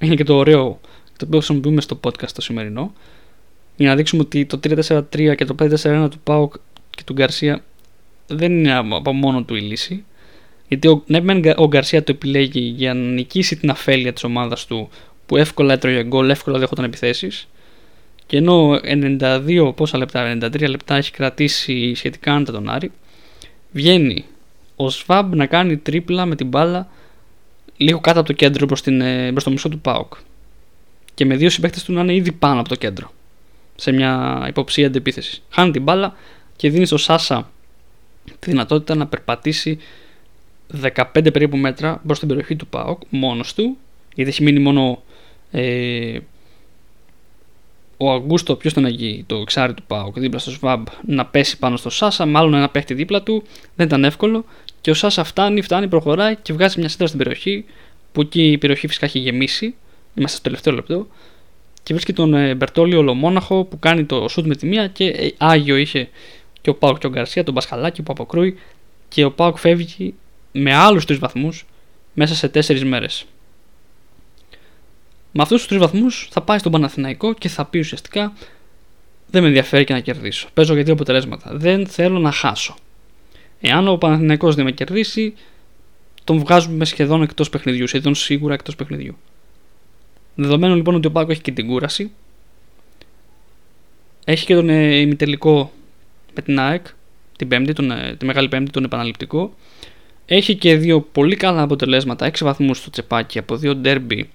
είναι 0.00 0.14
και 0.14 0.24
το 0.24 0.36
ωραίο 0.36 0.80
το 1.16 1.24
οποίο 1.26 1.38
χρησιμοποιούμε 1.38 1.80
στο 1.80 2.00
podcast 2.04 2.30
το 2.30 2.40
σημερινό 2.40 2.92
για 3.76 3.88
να 3.88 3.96
δείξουμε 3.96 4.22
ότι 4.22 4.46
το 4.46 4.60
3-4-3 4.64 5.34
και 5.36 5.44
το 5.44 5.54
5-4-1 5.58 6.08
του 6.10 6.18
Πάοκ 6.24 6.54
και 6.90 7.02
του 7.04 7.12
Γκαρσία 7.12 7.64
δεν 8.26 8.52
είναι 8.52 8.74
από 8.74 9.12
μόνο 9.12 9.42
του 9.42 9.54
η 9.54 9.60
λύση. 9.60 10.04
Γιατί 10.72 10.88
ο, 10.88 11.02
ναι, 11.06 11.52
ο 11.56 11.66
Γκαρσία 11.66 12.02
το 12.02 12.12
επιλέγει 12.12 12.60
για 12.60 12.94
να 12.94 13.00
νικήσει 13.00 13.56
την 13.56 13.70
αφέλεια 13.70 14.12
της 14.12 14.24
ομάδας 14.24 14.66
του 14.66 14.88
που 15.26 15.36
εύκολα 15.36 15.72
έτρωγε 15.72 16.04
γκολ, 16.04 16.30
εύκολα 16.30 16.58
δέχονταν 16.58 16.84
επιθέσεις. 16.84 17.48
Και 18.26 18.36
ενώ 18.36 18.80
92 19.20 19.72
πόσα 19.76 19.98
λεπτά, 19.98 20.38
93 20.40 20.68
λεπτά 20.68 20.96
έχει 20.96 21.10
κρατήσει 21.10 21.94
σχετικά 21.94 22.34
άντα 22.34 22.52
τον 22.52 22.70
Άρη, 22.70 22.90
βγαίνει 23.72 24.24
ο 24.76 24.88
Σβάμπ 24.90 25.34
να 25.34 25.46
κάνει 25.46 25.76
τρίπλα 25.76 26.26
με 26.26 26.34
την 26.34 26.46
μπάλα 26.46 26.88
λίγο 27.76 28.00
κάτω 28.00 28.18
από 28.18 28.28
το 28.28 28.34
κέντρο 28.34 28.66
προς, 28.66 28.82
την, 28.82 29.00
ε, 29.00 29.30
προς 29.30 29.44
το 29.44 29.50
μισό 29.50 29.68
του 29.68 29.78
ΠΑΟΚ. 29.78 30.14
Και 31.14 31.24
με 31.24 31.36
δύο 31.36 31.50
συμπαίκτες 31.50 31.84
του 31.84 31.92
να 31.92 32.00
είναι 32.00 32.14
ήδη 32.14 32.32
πάνω 32.32 32.60
από 32.60 32.68
το 32.68 32.74
κέντρο. 32.74 33.12
Σε 33.74 33.92
μια 33.92 34.44
υποψία 34.48 34.86
αντεπίθεσης. 34.86 35.42
Χάνει 35.50 35.70
την 35.70 35.82
μπάλα 35.82 36.14
και 36.56 36.70
δίνει 36.70 36.86
στο 36.86 36.96
Σάσα 36.96 37.50
τη 38.38 38.50
δυνατότητα 38.50 38.94
να 38.94 39.06
περπατήσει 39.06 39.78
15 40.94 41.32
περίπου 41.32 41.56
μέτρα 41.56 42.00
προς 42.06 42.18
την 42.18 42.28
περιοχή 42.28 42.56
του 42.56 42.66
ΠΑΟΚ 42.66 43.00
μόνος 43.08 43.54
του 43.54 43.76
γιατί 44.14 44.30
έχει 44.30 44.42
μείνει 44.42 44.58
μόνο 44.58 45.02
ε, 45.50 46.18
ο 47.96 48.12
Αγκούστο, 48.12 48.56
ποιο 48.56 48.72
τον 48.72 48.84
αγγεί, 48.84 49.24
το 49.26 49.36
εξάρι 49.36 49.74
του 49.74 49.82
Πάουκ, 49.86 50.18
δίπλα 50.18 50.38
στο 50.38 50.50
Σβάμπ, 50.50 50.86
να 51.06 51.26
πέσει 51.26 51.58
πάνω 51.58 51.76
στο 51.76 51.90
Σάσα, 51.90 52.26
μάλλον 52.26 52.54
ένα 52.54 52.68
παίχτη 52.68 52.94
δίπλα 52.94 53.22
του, 53.22 53.42
δεν 53.76 53.86
ήταν 53.86 54.04
εύκολο. 54.04 54.44
Και 54.80 54.90
ο 54.90 54.94
Σάσα 54.94 55.24
φτάνει, 55.24 55.62
φτάνει, 55.62 55.88
προχωράει 55.88 56.36
και 56.36 56.52
βγάζει 56.52 56.78
μια 56.78 56.88
σέντρα 56.88 57.06
στην 57.06 57.18
περιοχή, 57.18 57.64
που 58.12 58.20
εκεί 58.20 58.50
η 58.50 58.58
περιοχή 58.58 58.86
φυσικά 58.86 59.06
έχει 59.06 59.18
γεμίσει, 59.18 59.74
είμαστε 60.14 60.36
στο 60.36 60.42
τελευταίο 60.42 60.74
λεπτό, 60.74 61.06
και 61.82 61.92
βρίσκει 61.92 62.12
τον 62.12 62.34
ε, 62.34 62.54
Μπερτόλιο 62.54 62.98
Ολομόναχο 62.98 63.64
που 63.64 63.78
κάνει 63.78 64.04
το 64.04 64.28
σουτ 64.28 64.46
με 64.46 64.56
τη 64.56 64.66
μία 64.66 64.86
και 64.86 65.04
ε, 65.04 65.28
άγιο 65.38 65.76
είχε 65.76 66.08
και 66.60 66.70
ο 66.70 66.74
Πάουκ 66.74 66.98
και 66.98 67.06
ο 67.06 67.10
Γκαρσία, 67.10 67.44
τον 67.44 67.54
Πασχαλάκη 67.54 68.02
που 68.02 68.12
αποκρούει 68.12 68.58
και 69.08 69.24
ο 69.24 69.30
Πάουκ 69.30 69.58
φεύγει 69.58 70.14
με 70.52 70.74
άλλους 70.74 71.04
τρεις 71.04 71.18
βαθμούς 71.18 71.64
μέσα 72.14 72.34
σε 72.34 72.48
τέσσερις 72.48 72.84
μέρες. 72.84 73.24
Με 75.32 75.42
αυτούς 75.42 75.58
τους 75.58 75.66
τρεις 75.68 75.80
βαθμούς 75.80 76.28
θα 76.30 76.40
πάει 76.40 76.58
στον 76.58 76.72
Παναθηναϊκό 76.72 77.32
και 77.34 77.48
θα 77.48 77.64
πει 77.64 77.78
ουσιαστικά 77.78 78.32
δεν 79.30 79.42
με 79.42 79.48
ενδιαφέρει 79.48 79.84
και 79.84 79.92
να 79.92 80.00
κερδίσω. 80.00 80.48
Παίζω 80.54 80.74
για 80.74 80.82
δύο 80.82 80.92
αποτελέσματα. 80.92 81.50
Δεν 81.56 81.86
θέλω 81.86 82.18
να 82.18 82.32
χάσω. 82.32 82.74
Εάν 83.60 83.88
ο 83.88 83.96
Παναθηναϊκός 83.96 84.54
δεν 84.54 84.64
με 84.64 84.72
κερδίσει, 84.72 85.34
τον 86.24 86.38
βγάζουμε 86.38 86.84
σχεδόν 86.84 87.22
εκτός 87.22 87.48
παιχνιδιού, 87.50 87.86
σχεδόν 87.86 88.14
σίγουρα 88.14 88.54
εκτός 88.54 88.76
παιχνιδιού. 88.76 89.16
Δεδομένου 90.34 90.74
λοιπόν 90.74 90.94
ότι 90.94 91.06
ο 91.06 91.10
Πάκος 91.10 91.32
έχει 91.32 91.42
και 91.42 91.52
την 91.52 91.66
κούραση, 91.66 92.12
έχει 94.24 94.46
και 94.46 94.54
τον 94.54 94.68
ε, 94.68 94.96
ημιτελικό 94.96 95.72
με 96.34 96.42
την 96.42 96.58
ΑΕΚ, 96.58 96.86
την 97.36 97.48
πέμπτη, 97.48 97.72
τον, 97.72 97.90
ε, 97.90 98.16
τη 98.18 98.24
Μεγάλη 98.24 98.48
Πέμπτη, 98.48 98.70
τον 98.70 98.84
επαναληπτικό. 98.84 99.54
Έχει 100.36 100.54
και 100.54 100.76
δύο 100.76 101.00
πολύ 101.00 101.36
καλά 101.36 101.62
αποτελέσματα, 101.62 102.26
6 102.26 102.38
βαθμούς 102.40 102.78
στο 102.78 102.90
τσεπάκι 102.90 103.38
από 103.38 103.56
δύο 103.56 103.74
ντέρμπι 103.74 104.30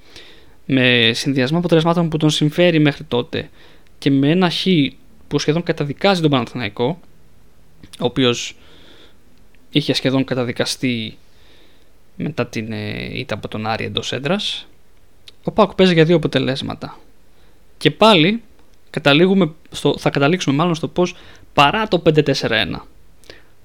με 0.66 1.12
συνδυασμό 1.14 1.58
αποτελεσμάτων 1.58 2.10
που 2.10 2.18
τον 2.18 2.30
συμφέρει 2.30 2.80
μέχρι 2.80 3.04
τότε 3.04 3.50
και 3.98 4.12
με 4.12 4.30
ένα 4.30 4.50
χ 4.50 4.66
που 5.28 5.40
σχεδόν 5.40 5.64
καταδικάζει 5.64 6.22
τον 6.22 6.30
Παναθηναϊκό 6.30 7.00
ο 8.00 8.06
οποίος 8.06 8.56
είχε 9.70 9.94
σχεδόν 9.94 10.24
καταδικαστεί 10.24 11.18
μετά 12.16 12.48
την 12.48 12.72
ε, 12.72 13.20
ήττα 13.20 13.36
από 13.36 13.48
τον 13.48 13.68
Άρη 13.68 13.86
εντός 13.86 14.12
έντρα. 14.12 14.40
Ο 15.44 15.52
Πάουκ 15.52 15.74
παίζει 15.76 15.94
για 15.94 16.06
δύο 16.06 16.16
αποτελέσματα. 16.16 17.00
Και 17.78 17.92
πάλι 17.92 18.42
καταλήγουμε 18.90 19.52
στο, 19.72 19.96
θα 19.98 20.10
καταλήξουμε 20.10 20.56
μάλλον 20.56 20.76
στο 20.76 20.88
πώ 20.88 21.08
παρά 21.54 21.88
το 21.88 22.02
5-4-1 22.06 22.34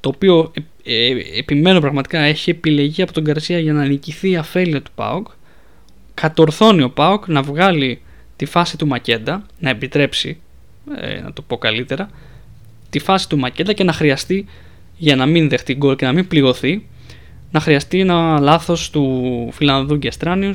το 0.00 0.08
οποίο 0.08 0.52
ε, 0.84 1.06
ε, 1.06 1.38
επιμένω 1.38 1.80
πραγματικά 1.80 2.18
έχει 2.18 2.50
επιλεγεί 2.50 3.02
από 3.02 3.12
τον 3.12 3.24
Καρσία 3.24 3.58
για 3.58 3.72
να 3.72 3.86
νικηθεί 3.86 4.30
η 4.30 4.36
αφέλεια 4.36 4.82
του 4.82 4.90
ΠΑΟΚ 4.94 5.26
κατορθώνει 6.14 6.82
ο 6.82 6.90
ΠΑΟΚ 6.90 7.28
να 7.28 7.42
βγάλει 7.42 8.00
τη 8.36 8.44
φάση 8.44 8.78
του 8.78 8.86
Μακέντα 8.86 9.46
να 9.58 9.70
επιτρέψει 9.70 10.40
ε, 10.96 11.20
να 11.20 11.32
το 11.32 11.42
πω 11.42 11.58
καλύτερα 11.58 12.10
τη 12.90 12.98
φάση 12.98 13.28
του 13.28 13.38
Μακέντα 13.38 13.72
και 13.72 13.84
να 13.84 13.92
χρειαστεί 13.92 14.46
για 14.96 15.16
να 15.16 15.26
μην 15.26 15.48
δεχτεί 15.48 15.74
γκολ 15.74 15.96
και 15.96 16.04
να 16.04 16.12
μην 16.12 16.28
πληγωθεί 16.28 16.86
να 17.52 17.60
χρειαστεί 17.60 18.00
ένα 18.00 18.40
λάθος 18.40 18.90
του 18.90 19.48
Φιλανδού 19.52 19.96
Γκεστράνιου, 19.96 20.54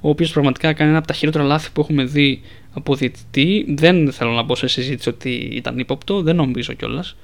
ο 0.00 0.08
οποίος 0.08 0.32
πραγματικά 0.32 0.68
έκανε 0.68 0.88
ένα 0.88 0.98
από 0.98 1.06
τα 1.06 1.14
χειρότερα 1.14 1.44
λάθη 1.44 1.70
που 1.72 1.80
έχουμε 1.80 2.04
δει 2.04 2.40
από 2.72 2.94
διαιτητή. 2.94 3.66
Δεν 3.68 4.12
θέλω 4.12 4.30
να 4.30 4.42
μπω 4.42 4.54
σε 4.54 4.66
συζήτηση 4.66 5.08
ότι 5.08 5.30
ήταν 5.30 5.78
ύποπτο, 5.78 6.22
δεν 6.22 6.36
νομίζω 6.36 6.72
κιόλας. 6.72 7.16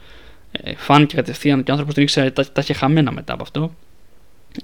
Ε, 0.63 0.75
φάνηκε 0.77 1.17
κατευθείαν 1.17 1.63
και 1.63 1.71
ο 1.71 1.73
άνθρωπος 1.73 1.95
δεν 1.95 2.05
ήξερε, 2.05 2.31
τα, 2.31 2.45
τα 2.53 2.61
είχε 2.61 2.73
χαμένα 2.73 3.13
μετά 3.13 3.33
από 3.33 3.43
αυτό. 3.43 3.75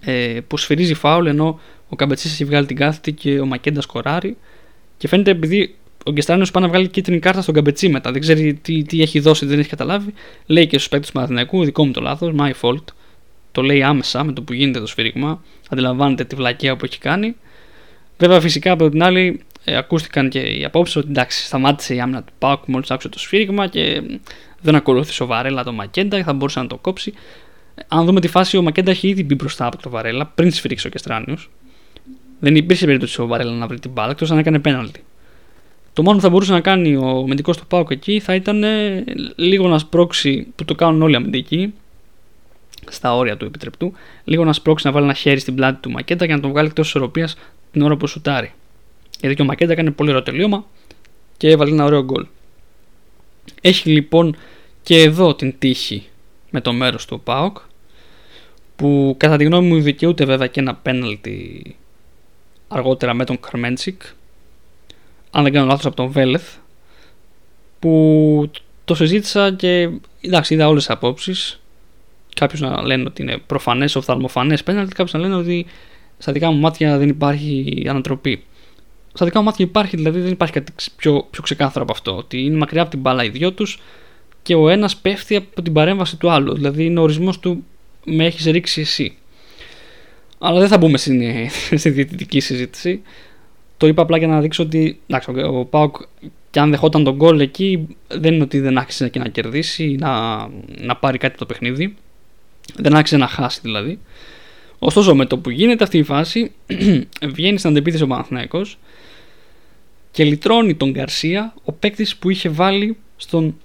Ε, 0.00 0.38
που 0.46 0.56
σφυρίζει 0.56 0.94
φάουλ 0.94 1.26
ενώ 1.26 1.60
ο 1.88 1.96
Καμπετσή 1.96 2.28
έχει 2.28 2.44
βγάλει 2.44 2.66
την 2.66 2.76
κάθετη 2.76 3.12
και 3.12 3.40
ο 3.40 3.46
Μακέντας 3.46 3.84
σκοράρει. 3.84 4.36
Και 4.96 5.08
φαίνεται 5.08 5.30
επειδή 5.30 5.74
ο 6.04 6.10
Γκεστράνιο 6.12 6.46
πάει 6.52 6.62
να 6.62 6.68
βγάλει 6.68 6.88
κίτρινη 6.88 7.18
κάρτα 7.18 7.42
στον 7.42 7.54
Καμπετσί 7.54 7.88
μετά. 7.88 8.12
Δεν 8.12 8.20
ξέρει 8.20 8.54
τι, 8.54 8.82
τι 8.82 9.02
έχει 9.02 9.20
δώσει, 9.20 9.46
δεν 9.46 9.58
έχει 9.58 9.68
καταλάβει. 9.68 10.14
Λέει 10.46 10.66
και 10.66 10.76
στους 10.76 10.88
παίκτες 10.88 11.08
του 11.08 11.14
Παναθηναϊκού, 11.14 11.64
δικό 11.64 11.86
μου 11.86 11.92
το 11.92 12.00
λάθος, 12.00 12.34
my 12.38 12.52
fault. 12.60 12.84
Το 13.52 13.62
λέει 13.62 13.82
άμεσα 13.82 14.24
με 14.24 14.32
το 14.32 14.42
που 14.42 14.52
γίνεται 14.52 14.80
το 14.80 14.86
σφύριγμα. 14.86 15.42
Αντιλαμβάνεται 15.68 16.24
τη 16.24 16.34
βλακεία 16.34 16.76
που 16.76 16.84
έχει 16.84 16.98
κάνει. 16.98 17.36
Βέβαια, 18.18 18.40
φυσικά 18.40 18.72
από 18.72 18.90
την 18.90 19.02
άλλη, 19.02 19.40
ε, 19.64 19.76
ακούστηκαν 19.76 20.28
και 20.28 20.38
οι 20.38 20.64
απόψεις 20.64 20.96
ότι 20.96 21.08
εντάξει, 21.08 21.44
σταμάτησε 21.46 21.94
η 21.94 22.00
άμυνα 22.00 22.22
του 22.22 22.32
Πάουκ 22.38 22.66
μόλις 22.66 22.90
άκουσε 22.90 23.08
το 23.08 23.18
σφύριγμα 23.18 23.66
και 23.66 24.02
δεν 24.60 24.74
ακολούθησε 24.74 25.22
ο 25.22 25.26
Βαρέλα 25.26 25.64
το 25.64 25.72
Μακέντα, 25.72 26.22
θα 26.22 26.32
μπορούσε 26.32 26.60
να 26.60 26.66
το 26.66 26.76
κόψει. 26.76 27.12
Αν 27.88 28.04
δούμε 28.04 28.20
τη 28.20 28.28
φάση, 28.28 28.56
ο 28.56 28.62
Μακέντα 28.62 28.90
έχει 28.90 29.08
ήδη 29.08 29.24
μπει 29.24 29.34
μπροστά 29.34 29.66
από 29.66 29.82
το 29.82 29.90
Βαρέλα 29.90 30.26
πριν 30.26 30.52
σφυρίξει 30.52 30.86
ο 30.86 30.90
Κεστράνιος. 30.90 31.50
Δεν 32.38 32.56
υπήρχε 32.56 32.84
περίπτωση 32.84 33.20
ο 33.20 33.26
Βαρέλα 33.26 33.52
να 33.52 33.66
βρει 33.66 33.78
την 33.78 33.90
μπάλα, 33.90 34.10
εκτός 34.10 34.30
αν 34.30 34.38
έκανε 34.38 34.58
πέναλτι. 34.58 35.04
Το 35.92 36.02
μόνο 36.02 36.16
που 36.16 36.22
θα 36.22 36.30
μπορούσε 36.30 36.52
να 36.52 36.60
κάνει 36.60 36.96
ο 36.96 37.08
αμυντικός 37.08 37.56
του 37.56 37.66
Πάουκ 37.66 37.90
εκεί 37.90 38.20
θα 38.20 38.34
ήταν 38.34 38.64
λίγο 39.36 39.68
να 39.68 39.78
σπρώξει 39.78 40.46
που 40.56 40.64
το 40.64 40.74
κάνουν 40.74 41.02
όλοι 41.02 41.12
οι 41.12 41.16
αμυντικοί 41.16 41.74
στα 42.88 43.16
όρια 43.16 43.36
του 43.36 43.44
επιτρεπτού, 43.44 43.92
λίγο 44.24 44.44
να 44.44 44.52
σπρώξει 44.52 44.86
να 44.86 44.92
βάλει 44.92 45.04
ένα 45.04 45.14
χέρι 45.14 45.38
στην 45.38 45.54
πλάτη 45.54 45.80
του 45.80 45.90
Μακέντα 45.90 46.24
για 46.24 46.34
να 46.34 46.40
τον 46.40 46.50
βγάλει 46.50 46.68
εκτός 46.68 46.88
ισορροπίας 46.88 47.36
την 47.72 47.82
ώρα 47.82 47.96
που 47.96 48.06
σουτάρει. 48.06 48.52
Γιατί 49.20 49.36
και 49.36 49.42
ο 49.42 49.44
Μακέντα 49.44 49.72
έκανε 49.72 49.90
πολύ 49.90 50.10
ωραίο 50.10 50.22
τελείωμα 50.22 50.66
και 51.36 51.48
έβαλε 51.48 51.70
ένα 51.70 51.84
ωραίο 51.84 52.04
γκολ. 52.04 52.26
Έχει 53.60 53.90
λοιπόν 53.90 54.36
και 54.82 55.02
εδώ 55.02 55.34
την 55.34 55.54
τύχη 55.58 56.06
με 56.50 56.60
το 56.60 56.72
μέρος 56.72 57.06
του 57.06 57.20
ΠΑΟΚ 57.20 57.58
που 58.76 59.14
κατά 59.18 59.36
τη 59.36 59.44
γνώμη 59.44 59.68
μου 59.68 59.80
δικαιούται 59.80 60.24
βέβαια 60.24 60.46
και 60.46 60.60
ένα 60.60 60.74
πέναλτι 60.74 61.76
αργότερα 62.68 63.14
με 63.14 63.24
τον 63.24 63.40
Καρμέντσικ 63.40 64.02
αν 65.30 65.42
δεν 65.42 65.52
κάνω 65.52 65.66
λάθος 65.66 65.86
από 65.86 65.96
τον 65.96 66.08
Βέλεθ 66.08 66.56
που 67.78 68.50
το 68.84 68.94
συζήτησα 68.94 69.52
και 69.52 69.90
εντάξει 70.20 70.54
είδα 70.54 70.68
όλες 70.68 70.86
τις 70.86 70.94
απόψεις 70.94 71.60
κάποιους 72.34 72.60
να 72.60 72.82
λένε 72.82 73.04
ότι 73.06 73.22
είναι 73.22 73.38
προφανές 73.46 73.96
οφθαλμοφανές 73.96 74.62
πέναλτι 74.62 74.94
κάποιοι 74.94 75.12
να 75.16 75.20
λένε 75.20 75.34
ότι 75.34 75.66
στα 76.18 76.32
δικά 76.32 76.50
μου 76.50 76.60
μάτια 76.60 76.98
δεν 76.98 77.08
υπάρχει 77.08 77.84
ανατροπή 77.88 78.44
στα 79.12 79.24
δικά 79.24 79.38
μου 79.38 79.44
μάτια 79.44 79.64
υπάρχει, 79.64 79.96
δηλαδή 79.96 80.20
δεν 80.20 80.32
υπάρχει 80.32 80.52
κάτι 80.52 80.72
πιο, 80.96 81.26
πιο 81.30 81.42
ξεκάθαρο 81.42 81.82
από 81.82 81.92
αυτό. 81.92 82.16
Ότι 82.16 82.40
είναι 82.40 82.56
μακριά 82.56 82.82
από 82.82 82.90
την 82.90 83.00
μπάλα 83.00 83.24
οι 83.24 83.28
δυο 83.28 83.52
τους 83.52 83.80
και 84.42 84.54
ο 84.54 84.68
ένας 84.68 84.96
πέφτει 84.96 85.36
από 85.36 85.62
την 85.62 85.72
παρέμβαση 85.72 86.16
του 86.16 86.30
άλλου. 86.30 86.54
Δηλαδή 86.54 86.84
είναι 86.84 87.00
ο 87.00 87.02
ορισμός 87.02 87.38
του 87.38 87.64
με 88.04 88.26
έχεις 88.26 88.44
ρίξει 88.44 88.80
εσύ. 88.80 89.16
Αλλά 90.38 90.58
δεν 90.58 90.68
θα 90.68 90.78
μπούμε 90.78 90.98
στην, 90.98 91.22
στη 91.80 91.90
διαιτητική 91.90 92.40
συζήτηση. 92.40 93.02
Το 93.76 93.86
είπα 93.86 94.02
απλά 94.02 94.18
για 94.18 94.26
να 94.26 94.40
δείξω 94.40 94.62
ότι 94.62 95.00
εντάξει, 95.06 95.30
ο 95.30 95.64
Πάουκ 95.64 95.96
και 96.50 96.60
αν 96.60 96.70
δεχόταν 96.70 97.04
τον 97.04 97.14
γκολ 97.14 97.40
εκεί, 97.40 97.96
δεν 98.08 98.34
είναι 98.34 98.42
ότι 98.42 98.60
δεν 98.60 98.78
άξιζε 98.78 99.08
και 99.08 99.18
να 99.18 99.28
κερδίσει 99.28 99.84
ή 99.84 99.96
να, 99.96 100.38
να 100.80 100.96
πάρει 100.96 101.18
κάτι 101.18 101.38
το 101.38 101.46
παιχνίδι. 101.46 101.96
Δεν 102.76 102.96
άξιζε 102.96 103.20
να 103.20 103.26
χάσει 103.26 103.60
δηλαδή. 103.62 103.98
Ωστόσο, 104.82 105.14
με 105.14 105.26
το 105.26 105.38
που 105.38 105.50
γίνεται 105.50 105.84
αυτή 105.84 105.98
η 105.98 106.02
φάση, 106.02 106.52
βγαίνει 107.34 107.58
στην 107.58 107.70
αντεπίθεση 107.70 108.02
ο 108.02 108.06
Παναθηναϊκός 108.06 108.78
και 110.10 110.24
λυτρώνει 110.24 110.74
τον 110.74 110.90
Γκαρσία, 110.90 111.54
ο 111.64 111.72
παίκτης 111.72 112.16
που 112.16 112.30
είχε 112.30 112.48
βάλει 112.48 112.96
στον 113.16 113.56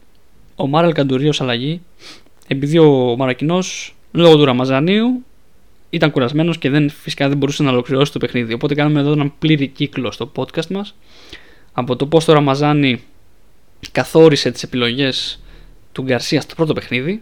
Ομάρ 0.56 0.86
Αλκαντουρί 0.86 1.28
ως 1.28 1.41
αλλαγή, 1.41 1.82
επειδή 2.47 2.78
ο 2.78 3.15
Μαρακινός 3.17 3.95
λόγω 4.12 4.36
του 4.38 4.45
Ραμαζανίου 4.45 5.23
ήταν 5.89 6.12
κουρασμένος 6.12 6.58
και 6.58 6.69
δεν, 6.69 6.89
φυσικά 6.89 7.28
δεν 7.28 7.38
μπορούσε 7.38 7.63
να 7.63 7.71
ολοκληρώσει 7.71 8.12
το 8.12 8.19
παιχνίδι. 8.19 8.54
Οπότε 8.54 8.73
κάνουμε 8.73 8.99
εδώ 8.99 9.12
έναν 9.12 9.34
πλήρη 9.39 9.67
κύκλο 9.67 10.12
στο 10.12 10.32
podcast 10.36 10.67
μας 10.67 10.95
από 11.73 11.95
το 11.95 12.08
πώς 12.08 12.25
το 12.25 12.34
Ραμαζάνι 12.34 13.04
καθόρισε 13.91 14.51
τις 14.51 14.63
επιλογές 14.63 15.39
του 15.91 16.04
Γκαρσία 16.04 16.41
στο 16.41 16.56
πρώτο 16.56 16.73
παιχνίδι 16.73 17.21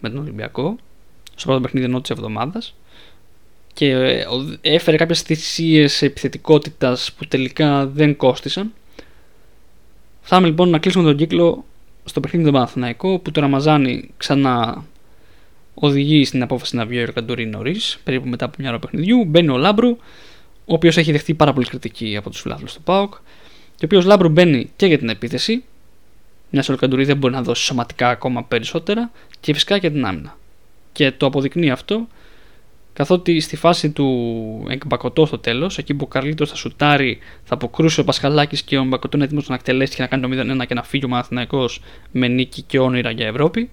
με 0.00 0.08
τον 0.08 0.18
Ολυμπιακό, 0.18 0.76
στο 1.34 1.46
πρώτο 1.46 1.60
παιχνίδι 1.60 1.86
ενώ 1.86 2.00
της 2.00 2.10
εβδομάδας 2.10 2.74
και 3.78 3.90
ε, 3.90 4.24
έφερε 4.60 4.96
κάποιες 4.96 5.20
θυσίες 5.20 6.02
επιθετικότητας 6.02 7.12
που 7.12 7.26
τελικά 7.26 7.86
δεν 7.86 8.16
κόστησαν. 8.16 8.72
Φτάμε 10.20 10.46
λοιπόν 10.46 10.68
να 10.68 10.78
κλείσουμε 10.78 11.04
τον 11.04 11.16
κύκλο 11.16 11.64
στο 12.04 12.20
παιχνίδι 12.20 12.46
του 12.46 12.52
Παναθηναϊκό 12.52 13.18
που 13.18 13.30
το 13.30 13.40
Ραμαζάνι 13.40 14.10
ξανά 14.16 14.84
οδηγεί 15.74 16.24
στην 16.24 16.42
απόφαση 16.42 16.76
να 16.76 16.86
βγει 16.86 16.98
ο 16.98 17.00
Ερκαντορή 17.00 17.46
νωρίς, 17.46 17.98
περίπου 18.04 18.28
μετά 18.28 18.44
από 18.44 18.56
μια 18.58 18.68
ώρα 18.68 18.78
παιχνιδιού. 18.78 19.24
Μπαίνει 19.24 19.48
ο 19.48 19.56
Λάμπρου, 19.56 19.88
ο 20.64 20.74
οποίος 20.74 20.96
έχει 20.96 21.12
δεχτεί 21.12 21.34
πάρα 21.34 21.52
πολύ 21.52 21.66
κριτική 21.66 22.16
από 22.16 22.30
τους 22.30 22.40
φιλάθλους 22.40 22.74
του 22.74 22.82
Πάοκ. 22.82 23.14
Και 23.76 23.84
ο 23.84 23.84
οποίος 23.84 24.04
Λάμπρου 24.04 24.28
μπαίνει 24.28 24.70
και 24.76 24.86
για 24.86 24.98
την 24.98 25.08
επίθεση, 25.08 25.64
μιας 26.50 26.68
ο 26.68 26.72
Ερκαντορή 26.72 27.04
δεν 27.04 27.16
μπορεί 27.16 27.34
να 27.34 27.42
δώσει 27.42 27.64
σωματικά 27.64 28.08
ακόμα 28.08 28.44
περισσότερα, 28.44 29.10
και 29.40 29.52
φυσικά 29.52 29.78
και 29.78 29.90
την 29.90 30.06
άμυνα. 30.06 30.36
Και 30.92 31.12
το 31.12 31.26
αποδεικνύει 31.26 31.70
αυτό 31.70 32.06
καθότι 32.98 33.40
στη 33.40 33.56
φάση 33.56 33.90
του 33.90 34.06
Εγκμπακοτό 34.68 35.26
στο 35.26 35.38
τέλος, 35.38 35.78
εκεί 35.78 35.94
που 35.94 36.04
ο 36.04 36.06
Καρλίτος 36.06 36.50
θα 36.50 36.54
σουτάρει, 36.54 37.18
θα 37.44 37.54
αποκρούσει 37.54 38.00
ο 38.00 38.04
Πασχαλάκης 38.04 38.62
και 38.62 38.76
ο 38.76 38.80
Εγκμπακοτό 38.80 39.16
είναι 39.16 39.26
έτοιμος 39.26 39.48
να 39.48 39.54
εκτελέσει 39.54 39.94
και 39.94 40.02
να 40.02 40.08
κάνει 40.08 40.22
το 40.22 40.62
0-1 40.62 40.66
και 40.66 40.74
να 40.74 40.82
φύγει 40.82 41.04
ο 41.04 41.08
Παναθηναϊκός 41.08 41.80
με 42.12 42.28
νίκη 42.28 42.62
και 42.62 42.78
όνειρα 42.78 43.10
για 43.10 43.26
Ευρώπη, 43.26 43.70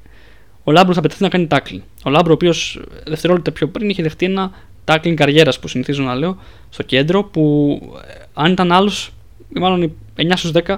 ο 0.63 0.71
Λάμπρος 0.71 0.95
θα 0.95 1.01
πεταχτεί 1.01 1.23
να 1.23 1.29
κάνει 1.29 1.47
τάκλινγκ. 1.47 1.81
Ο 2.03 2.09
Λάμπρο, 2.09 2.31
ο 2.31 2.33
οποίος 2.33 2.81
δευτερόλεπτα 3.05 3.51
πιο 3.51 3.67
πριν 3.67 3.89
είχε 3.89 4.01
δεχτεί 4.01 4.25
ένα 4.25 4.51
τάκλινγκ 4.83 5.17
καριέρας 5.17 5.59
που 5.59 5.67
συνηθίζω 5.67 6.03
να 6.03 6.15
λέω 6.15 6.37
στο 6.69 6.83
κέντρο, 6.83 7.23
που 7.23 7.79
ε, 8.07 8.23
αν 8.33 8.51
ήταν 8.51 8.71
άλλος, 8.71 9.11
μάλλον 9.59 9.91
9 10.17 10.31
στους 10.35 10.51
10, 10.53 10.77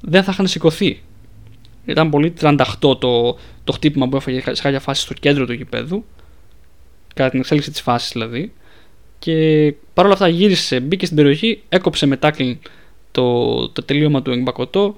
δεν 0.00 0.22
θα 0.22 0.30
είχαν 0.32 0.46
σηκωθεί. 0.46 1.02
Ήταν 1.84 2.10
πολύ 2.10 2.32
38 2.40 2.54
το, 2.80 2.98
το 3.64 3.72
χτύπημα 3.72 4.08
που 4.08 4.16
έφαγε 4.16 4.40
σε 4.40 4.62
κάποια 4.62 4.80
φάση 4.80 5.02
στο 5.02 5.14
κέντρο 5.14 5.46
του 5.46 5.52
γηπέδου 5.52 6.04
κατά 7.14 7.30
την 7.30 7.38
εξέλιξη 7.38 7.70
της 7.70 7.80
φάσης 7.80 8.12
δηλαδή. 8.12 8.52
Και 9.18 9.74
παρόλα 9.94 10.14
αυτά 10.14 10.28
γύρισε, 10.28 10.80
μπήκε 10.80 11.04
στην 11.04 11.16
περιοχή, 11.16 11.62
έκοψε 11.68 12.06
με 12.06 12.16
τάκλιν 12.16 12.58
το, 13.10 13.68
το 13.68 13.82
τελείωμα 13.82 14.22
του 14.22 14.30
Εγκμπακοτό, 14.30 14.94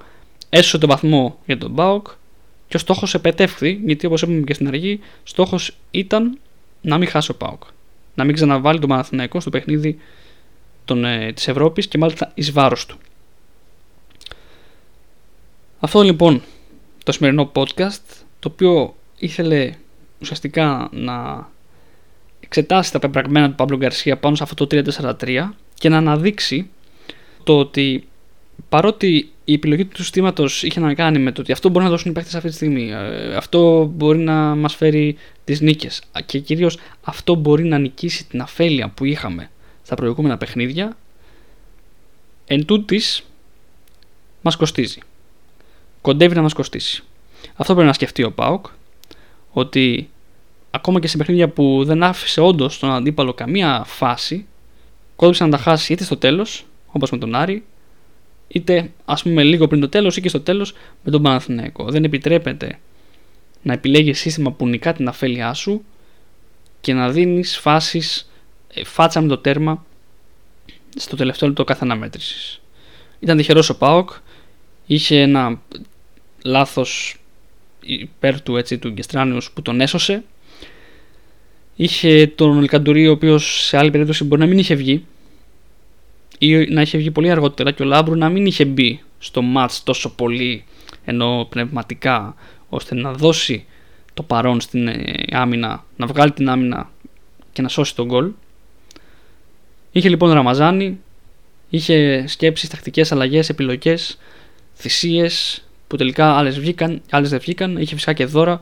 έσωσε 0.48 0.78
τον 0.78 0.88
βαθμό 0.88 1.38
για 1.46 1.58
τον 1.58 1.70
Μπάουκ 1.70 2.06
και 2.68 2.76
ο 2.76 2.78
στόχος 2.78 3.14
επετεύχθη, 3.14 3.80
γιατί 3.84 4.06
όπως 4.06 4.22
είπαμε 4.22 4.40
και 4.40 4.54
στην 4.54 4.68
αρχή, 4.68 5.00
στόχος 5.22 5.76
ήταν 5.90 6.38
να 6.80 6.98
μην 6.98 7.08
χάσει 7.08 7.30
ο 7.30 7.34
Πάουκ. 7.34 7.62
Να 8.14 8.24
μην 8.24 8.34
ξαναβάλει 8.34 8.78
τον 8.78 8.88
Παναθηναϊκό 8.88 9.40
στο 9.40 9.50
παιχνίδι 9.50 9.98
ε, 11.04 11.32
της 11.32 11.48
Ευρώπης 11.48 11.88
και 11.88 11.98
μάλιστα 11.98 12.32
εις 12.34 12.52
βάρος 12.52 12.86
του. 12.86 12.96
Αυτό 15.78 16.02
λοιπόν 16.02 16.42
το 17.04 17.12
σημερινό 17.12 17.52
podcast 17.54 18.22
το 18.40 18.50
οποίο 18.52 18.94
ήθελε 19.18 19.74
ουσιαστικά 20.20 20.88
να 20.92 21.48
εξετάσει 22.54 22.92
τα 22.92 22.98
πεπραγμένα 22.98 23.48
του 23.48 23.54
Παύλου 23.54 23.76
Γκαρσία 23.76 24.16
πάνω 24.16 24.34
σε 24.36 24.42
αυτό 24.42 24.66
το 24.66 24.82
3-4-3 25.20 25.48
και 25.74 25.88
να 25.88 25.96
αναδείξει 25.96 26.70
το 27.42 27.58
ότι 27.58 28.08
παρότι 28.68 29.28
η 29.44 29.52
επιλογή 29.52 29.84
του 29.84 30.02
συστήματος 30.02 30.62
είχε 30.62 30.80
να 30.80 30.94
κάνει 30.94 31.18
με 31.18 31.32
το 31.32 31.40
ότι 31.40 31.52
αυτό 31.52 31.68
μπορεί 31.68 31.84
να 31.84 31.90
δώσουν 31.90 32.10
οι 32.10 32.14
παίχτε 32.14 32.36
αυτή 32.36 32.48
τη 32.48 32.54
στιγμή, 32.54 32.90
ε, 32.90 33.36
αυτό 33.36 33.90
μπορεί 33.94 34.18
να 34.18 34.54
μας 34.54 34.74
φέρει 34.74 35.16
τις 35.44 35.60
νίκες 35.60 36.02
και 36.26 36.38
κυρίως 36.38 36.78
αυτό 37.02 37.34
μπορεί 37.34 37.64
να 37.64 37.78
νικήσει 37.78 38.26
την 38.26 38.40
αφέλεια 38.40 38.88
που 38.88 39.04
είχαμε 39.04 39.50
στα 39.82 39.94
προηγούμενα 39.94 40.36
παιχνίδια, 40.36 40.96
εν 42.46 42.64
τούτης 42.64 43.22
μας 44.42 44.56
κοστίζει. 44.56 44.98
Κοντεύει 46.00 46.34
να 46.34 46.42
μας 46.42 46.52
κοστίσει. 46.52 47.02
Αυτό 47.54 47.72
πρέπει 47.72 47.88
να 47.88 47.94
σκεφτεί 47.94 48.22
ο 48.22 48.32
Πάοκ, 48.32 48.66
ότι 49.52 50.08
ακόμα 50.74 51.00
και 51.00 51.08
σε 51.08 51.16
παιχνίδια 51.16 51.48
που 51.48 51.84
δεν 51.84 52.02
άφησε 52.02 52.40
όντως 52.40 52.78
τον 52.78 52.90
αντίπαλο 52.90 53.34
καμία 53.34 53.82
φάση, 53.86 54.46
κόντυψε 55.16 55.44
να 55.44 55.50
τα 55.50 55.58
χάσει 55.58 55.92
είτε 55.92 56.04
στο 56.04 56.16
τέλος, 56.16 56.66
όπως 56.86 57.10
με 57.10 57.18
τον 57.18 57.34
Άρη, 57.34 57.64
είτε 58.48 58.92
ας 59.04 59.22
πούμε 59.22 59.42
λίγο 59.42 59.68
πριν 59.68 59.80
το 59.80 59.88
τέλος 59.88 60.16
ή 60.16 60.20
και 60.20 60.28
στο 60.28 60.40
τέλος 60.40 60.74
με 61.02 61.10
τον 61.10 61.22
Παναθηναϊκό. 61.22 61.90
Δεν 61.90 62.04
επιτρέπεται 62.04 62.78
να 63.62 63.72
επιλέγει 63.72 64.12
σύστημα 64.12 64.52
που 64.52 64.66
νικά 64.66 64.92
την 64.92 65.08
αφέλειά 65.08 65.54
σου 65.54 65.84
και 66.80 66.92
να 66.92 67.10
δίνεις 67.10 67.58
φάσεις 67.58 68.30
ε, 68.74 68.84
φάτσα 68.84 69.20
με 69.20 69.28
το 69.28 69.38
τέρμα 69.38 69.84
στο 70.96 71.16
τελευταίο 71.16 71.48
λεπτό 71.48 71.64
κάθε 71.64 71.84
αναμέτρησης. 71.84 72.60
Ήταν 73.20 73.36
τυχερός 73.36 73.68
ο 73.68 73.76
Πάοκ, 73.76 74.10
είχε 74.86 75.20
ένα 75.20 75.60
λάθος 76.44 77.16
υπέρ 77.80 78.42
του, 78.42 78.56
έτσι, 78.56 78.78
του 78.78 78.90
Γκεστράνιους 78.90 79.50
που 79.50 79.62
τον 79.62 79.80
έσωσε. 79.80 80.24
Είχε 81.76 82.26
τον 82.26 82.58
Ελκαντουρί 82.58 83.08
ο 83.08 83.12
οποίος 83.12 83.64
σε 83.66 83.76
άλλη 83.76 83.90
περίπτωση 83.90 84.24
μπορεί 84.24 84.40
να 84.40 84.46
μην 84.46 84.58
είχε 84.58 84.74
βγει 84.74 85.04
ή 86.38 86.56
να 86.56 86.80
είχε 86.80 86.98
βγει 86.98 87.10
πολύ 87.10 87.30
αργότερα 87.30 87.70
και 87.70 87.82
ο 87.82 87.86
Λάμπρου 87.86 88.16
να 88.16 88.28
μην 88.28 88.46
είχε 88.46 88.64
μπει 88.64 89.00
στο 89.18 89.42
μάτς 89.42 89.82
τόσο 89.82 90.14
πολύ 90.14 90.64
ενώ 91.04 91.46
πνευματικά 91.50 92.34
ώστε 92.68 92.94
να 92.94 93.12
δώσει 93.12 93.64
το 94.14 94.22
παρόν 94.22 94.60
στην 94.60 94.88
ε, 94.88 95.14
άμυνα, 95.30 95.84
να 95.96 96.06
βγάλει 96.06 96.32
την 96.32 96.48
άμυνα 96.48 96.90
και 97.52 97.62
να 97.62 97.68
σώσει 97.68 97.94
τον 97.94 98.06
γκολ. 98.06 98.30
Είχε 99.92 100.08
λοιπόν 100.08 100.32
Ραμαζάνη, 100.32 101.00
είχε 101.68 102.24
σκέψεις, 102.26 102.68
τακτικές 102.68 103.12
αλλαγές, 103.12 103.48
επιλογές, 103.48 104.18
θυσίες 104.74 105.64
που 105.86 105.96
τελικά 105.96 106.36
άλλες 106.36 106.58
βγήκαν, 106.58 107.02
άλλες 107.10 107.30
δεν 107.30 107.38
βγήκαν. 107.38 107.76
Είχε 107.76 107.94
φυσικά 107.94 108.12
και 108.12 108.24
δώρα 108.24 108.60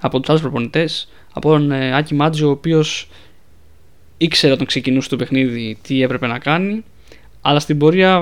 από 0.00 0.20
τους 0.20 0.28
άλλους 0.28 0.42
προπονητές, 0.42 1.08
από 1.32 1.48
τον 1.48 1.70
ε, 1.70 1.96
Άκη 1.96 2.14
Μάτζο 2.14 2.46
ο 2.46 2.50
οποίος 2.50 3.08
ήξερε 4.16 4.52
όταν 4.52 4.66
ξεκινούσε 4.66 5.08
το 5.08 5.16
παιχνίδι 5.16 5.78
τι 5.82 6.02
έπρεπε 6.02 6.26
να 6.26 6.38
κάνει 6.38 6.84
αλλά 7.40 7.60
στην 7.60 7.78
πορεία 7.78 8.20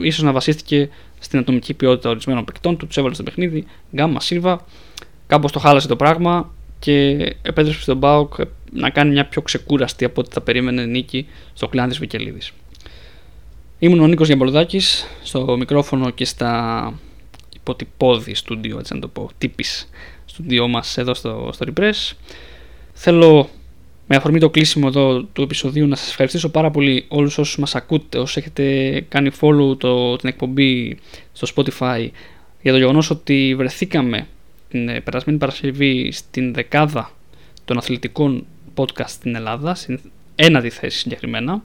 ίσως 0.00 0.22
να 0.22 0.32
βασίστηκε 0.32 0.88
στην 1.18 1.38
ατομική 1.38 1.74
ποιότητα 1.74 2.10
ορισμένων 2.10 2.44
παικτών 2.44 2.76
του, 2.76 2.86
τους 2.86 2.96
έβαλε 2.96 3.14
στο 3.14 3.22
παιχνίδι, 3.22 3.66
γκάμα, 3.94 4.20
σίλβα, 4.20 4.64
κάπως 5.26 5.52
το 5.52 5.58
χάλασε 5.58 5.88
το 5.88 5.96
πράγμα 5.96 6.54
και 6.78 7.10
επέτρεψε 7.42 7.80
στον 7.80 7.96
Μπάουκ 7.96 8.34
να 8.72 8.90
κάνει 8.90 9.10
μια 9.10 9.26
πιο 9.26 9.42
ξεκούραστη 9.42 10.04
από 10.04 10.20
ό,τι 10.20 10.30
θα 10.32 10.40
περίμενε 10.40 10.84
νίκη 10.84 11.26
στο 11.54 11.68
κλάν 11.68 11.88
της 11.88 11.98
Βικελίδης. 11.98 12.52
Ήμουν 13.78 14.00
ο 14.00 14.06
Νίκος 14.06 14.26
Γιαμπολδάκης 14.26 15.06
στο 15.22 15.56
μικρόφωνο 15.56 16.10
και 16.10 16.24
στα 16.24 16.92
υποτυπώδη 17.54 18.34
στούντιο, 18.34 18.78
έτσι 18.78 18.94
να 18.94 19.00
το 19.00 19.08
πω, 19.08 19.30
τύπης 19.38 19.88
στούντιό 20.36 20.68
μας 20.68 20.98
εδώ 20.98 21.14
στο, 21.14 21.50
στο 21.52 21.66
Repress. 21.68 22.12
Θέλω 22.92 23.48
με 24.06 24.16
αφορμή 24.16 24.38
το 24.38 24.50
κλείσιμο 24.50 24.86
εδώ 24.88 25.22
του 25.22 25.42
επεισοδίου 25.42 25.86
να 25.86 25.96
σας 25.96 26.08
ευχαριστήσω 26.08 26.48
πάρα 26.48 26.70
πολύ 26.70 27.04
όλους 27.08 27.38
όσους 27.38 27.58
μας 27.58 27.74
ακούτε, 27.74 28.18
όσους 28.18 28.36
έχετε 28.36 29.00
κάνει 29.08 29.30
follow 29.40 29.78
το, 29.78 30.16
την 30.16 30.28
εκπομπή 30.28 30.98
στο 31.32 31.46
Spotify 31.54 32.08
για 32.62 32.72
το 32.72 32.78
γεγονός 32.78 33.10
ότι 33.10 33.54
βρεθήκαμε 33.56 34.26
την 34.68 34.88
ε, 34.88 35.00
περασμένη 35.00 35.38
Παρασκευή 35.38 36.12
στην 36.12 36.54
δεκάδα 36.54 37.10
των 37.64 37.78
αθλητικών 37.78 38.46
podcast 38.74 39.08
στην 39.08 39.34
Ελλάδα, 39.34 39.74
στην 39.74 40.00
ένατη 40.34 40.70
θέση 40.70 40.98
συγκεκριμένα, 40.98 41.62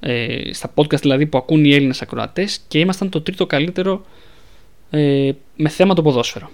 ε, 0.00 0.52
στα 0.52 0.72
podcast 0.74 1.00
δηλαδή 1.00 1.26
που 1.26 1.38
ακούν 1.38 1.64
οι 1.64 1.74
Έλληνες 1.74 2.02
ακροατές 2.02 2.60
και 2.68 2.78
ήμασταν 2.78 3.08
το 3.08 3.20
τρίτο 3.20 3.46
καλύτερο 3.46 4.04
ε, 4.90 5.30
με 5.56 5.68
θέμα 5.68 5.94
το 5.94 6.02
ποδόσφαιρο. 6.02 6.50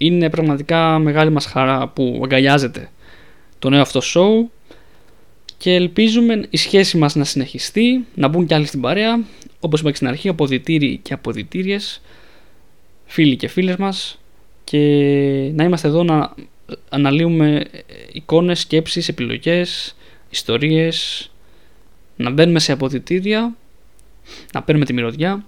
Είναι 0.00 0.30
πραγματικά 0.30 0.98
μεγάλη 0.98 1.30
μας 1.30 1.46
χαρά 1.46 1.88
που 1.88 2.20
αγκαλιάζεται 2.24 2.90
το 3.58 3.68
νέο 3.70 3.80
αυτό 3.80 4.00
show 4.14 4.48
και 5.56 5.74
ελπίζουμε 5.74 6.46
η 6.50 6.56
σχέση 6.56 6.96
μας 6.96 7.14
να 7.14 7.24
συνεχιστεί, 7.24 8.04
να 8.14 8.28
μπουν 8.28 8.46
κι 8.46 8.54
άλλοι 8.54 8.66
στην 8.66 8.80
παρέα, 8.80 9.24
όπως 9.60 9.80
είπα 9.80 9.90
και 9.90 9.96
στην 9.96 10.08
αρχή, 10.08 10.28
αποδητήριοι 10.28 10.96
και 11.02 11.14
αποδητήριες, 11.14 12.00
φίλοι 13.04 13.36
και 13.36 13.48
φίλες 13.48 13.76
μας 13.76 14.18
και 14.64 14.78
να 15.54 15.64
είμαστε 15.64 15.88
εδώ 15.88 16.02
να 16.02 16.34
αναλύουμε 16.88 17.66
εικόνες, 18.12 18.60
σκέψεις, 18.60 19.08
επιλογές, 19.08 19.96
ιστορίες, 20.30 21.30
να 22.16 22.30
μπαίνουμε 22.30 22.58
σε 22.58 22.72
αποδητήρια, 22.72 23.56
να 24.52 24.62
παίρνουμε 24.62 24.86
τη 24.86 24.92
μυρωδιά 24.92 25.44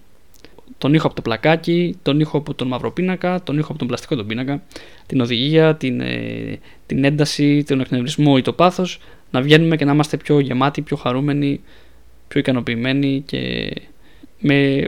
τον 0.79 0.95
ήχο 0.95 1.07
από 1.07 1.17
το 1.17 1.23
πλακάκι, 1.23 1.97
τον 2.03 2.21
ήχο 2.21 2.39
από 2.39 2.55
τον 2.55 2.69
μαύρο 2.69 2.93
πίνακα, 2.93 3.43
τον 3.43 3.59
ήχο 3.59 3.69
από 3.69 3.79
τον 3.79 3.87
πλαστικό 3.87 4.17
τον 4.17 4.27
πίνακα, 4.27 4.63
την 5.07 5.21
οδηγία, 5.21 5.77
την, 5.77 6.01
ε, 6.01 6.59
την 6.87 7.05
ένταση, 7.05 7.65
τον 7.65 7.81
εκνευρισμό 7.81 8.35
ή 8.39 8.43
το 8.43 8.53
πάθος, 8.53 9.01
να 9.31 9.43
βγαίνουμε 9.43 9.77
και 9.77 9.85
να 9.85 9.93
είμαστε 9.93 10.17
πιο 10.17 10.39
γεμάτοι, 10.39 10.83
πιο 10.83 10.97
χαρούμενοι, 10.97 11.61
πιο 12.29 12.41
ικανοποιημένοι 12.41 13.23
και 13.27 13.73
με 14.39 14.83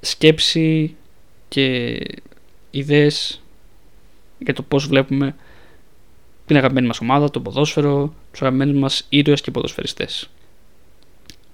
σκέψη 0.00 0.94
και 1.48 1.98
ιδέες 2.70 3.42
για 4.38 4.54
το 4.54 4.62
πώς 4.62 4.86
βλέπουμε 4.86 5.34
την 6.46 6.56
αγαπημένη 6.56 6.86
μας 6.86 7.00
ομάδα, 7.00 7.30
το 7.30 7.40
ποδόσφαιρο, 7.40 8.14
τους 8.30 8.42
αγαπημένους 8.42 8.78
μας 8.78 9.06
ήρωες 9.08 9.40
και 9.40 9.50
ποδοσφαιριστές. 9.50 10.30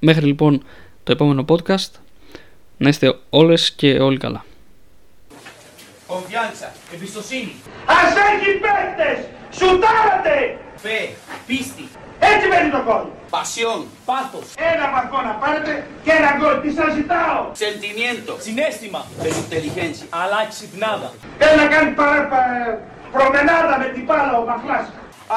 Μέχρι 0.01 0.27
λοιπόν 0.27 0.63
το 1.03 1.13
επόμενο 1.13 1.45
podcast 1.49 1.91
να 2.77 2.89
είστε 2.89 3.19
όλες 3.31 3.73
και 3.73 3.93
όλοι 4.01 4.19
καλά. 4.19 4.45
Confianza, 6.09 6.69
Εμπιστοσύνη. 6.95 7.55
Ας 7.87 8.13
έχει 8.33 8.51
παίκτες! 8.65 9.25
Σουτάρατε! 9.51 10.59
fe, 10.85 11.15
πίστη, 11.47 11.89
Έτσι 12.21 12.47
μένει 12.49 12.71
το 12.71 12.83
γκολ. 12.87 13.05
pasión, 13.31 13.81
Πάθος. 14.05 14.47
Ένα 14.73 14.85
βαθμό 14.95 15.19
να 15.29 15.33
πάρετε 15.43 15.87
και 16.05 16.11
ένα 16.21 16.31
γκολ. 16.39 16.55
Τι 16.63 16.71
σας 16.79 16.91
ζητάω; 16.99 17.41
sentimiento, 17.65 18.33
Συνέστημα. 18.47 19.01
pero 19.23 19.35
inteligencia. 19.45 20.07
Αλλά 20.21 20.39
ξυπνάδα. 20.53 21.09
Θέλει 21.39 21.57
να 21.63 21.67
κάνει 21.75 21.91
παρά, 22.01 22.21
πα- 22.33 22.79
προμενάδα 23.13 23.75
με 23.79 23.87
την 23.95 24.05
μπάλα 24.07 24.33
ο 24.41 24.45
Μαχλάς. 24.51 24.87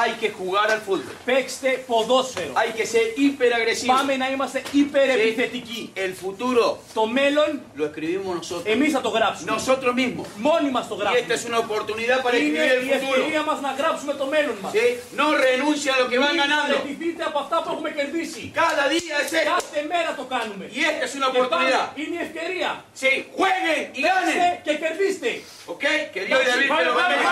Hay 0.01 0.11
que 0.21 0.29
jugar 0.39 0.67
al 0.75 0.81
fútbol. 0.87 1.15
Παίξτε 1.25 1.69
ποδόσφαιρο. 1.87 2.51
Hay 2.61 2.69
que 2.79 2.85
ser 2.93 3.05
hiperagresivo. 3.21 3.93
Πάμε 3.95 4.15
να 4.15 4.27
είμαστε 4.33 4.61
υπερεπιθετικοί. 4.71 5.91
El 5.95 6.13
futuro 6.23 6.65
Το 6.93 7.05
μέλλον 7.05 7.49
lo 7.79 7.83
escribimos 7.89 8.33
nosotros. 8.41 8.65
εμείς 8.73 8.91
θα 8.95 9.01
το 9.01 9.09
γράψουμε. 9.09 9.51
Nosotros 9.55 9.93
mismos. 10.01 10.27
Μόνοι 10.47 10.69
μας 10.75 10.87
το 10.87 10.95
Y 10.95 10.99
esta 10.99 11.09
γράψουμε. 11.09 11.33
es 11.37 11.43
una 11.51 11.59
oportunidad 11.65 12.17
para 12.25 12.35
Είναι 12.37 12.59
escribir 12.59 12.71
el 12.77 12.83
η 12.83 12.91
futuro. 12.93 13.15
ευκαιρία 13.19 13.41
μας 13.49 13.59
να 13.67 13.71
γράψουμε 13.79 14.13
το 14.21 14.25
μέλλον 14.33 14.57
μας. 14.61 14.71
¿Sí? 14.75 14.85
No 15.21 15.25
renuncia 15.47 15.89
a 15.95 15.97
lo 16.01 16.05
que 16.11 16.17
van 16.23 16.33
Μην 16.35 16.41
ganando. 16.43 16.73
παραιτηθείτε 16.75 17.23
από 17.29 17.37
αυτά 17.43 17.55
που 17.63 17.69
έχουμε 17.73 17.89
κερδίσει. 17.99 18.43
Cada 18.61 18.83
día 18.95 19.15
es 19.23 19.31
esto. 19.41 19.51
Κάθε 19.55 19.79
μέρα 19.93 20.11
το 20.19 20.23
κάνουμε. 20.33 20.63
Y 20.77 20.79
esta 20.91 21.03
es 21.09 21.13
una 21.19 21.27
Και 21.33 21.37
πάλι 21.37 21.43
oportunidad. 21.45 21.85
είναι 22.01 22.15
η 22.19 22.21
ευκαιρία. 22.27 22.69
Sí, 23.01 23.11
jueguen 23.37 23.81
y 23.99 24.01
Παίξτε 24.05 24.35
ganen. 24.39 24.61
και 24.65 24.73
κερδίστε. 24.83 25.31
¿Ok? 25.73 25.83
Que 26.13 26.19
Dios 26.27 26.39
y 26.43 26.45
David 26.51 26.69
te 26.79 26.83
lo 26.87 26.93
Πάμε, 26.99 27.15
bendiga. 27.15 27.31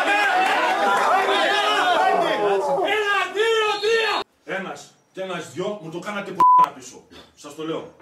Ένα, 2.97 3.15
δύο, 3.37 3.69
τρία. 3.83 4.15
Ένας 4.59 4.91
και 5.13 5.21
ένας 5.23 5.53
δυο 5.53 5.79
μου 5.83 5.91
το 5.91 5.99
κάνατε 5.99 6.31
π*** 6.31 6.39
πίσω. 6.75 7.03
Σας 7.37 7.55
το 7.55 7.63
λέω. 7.67 7.95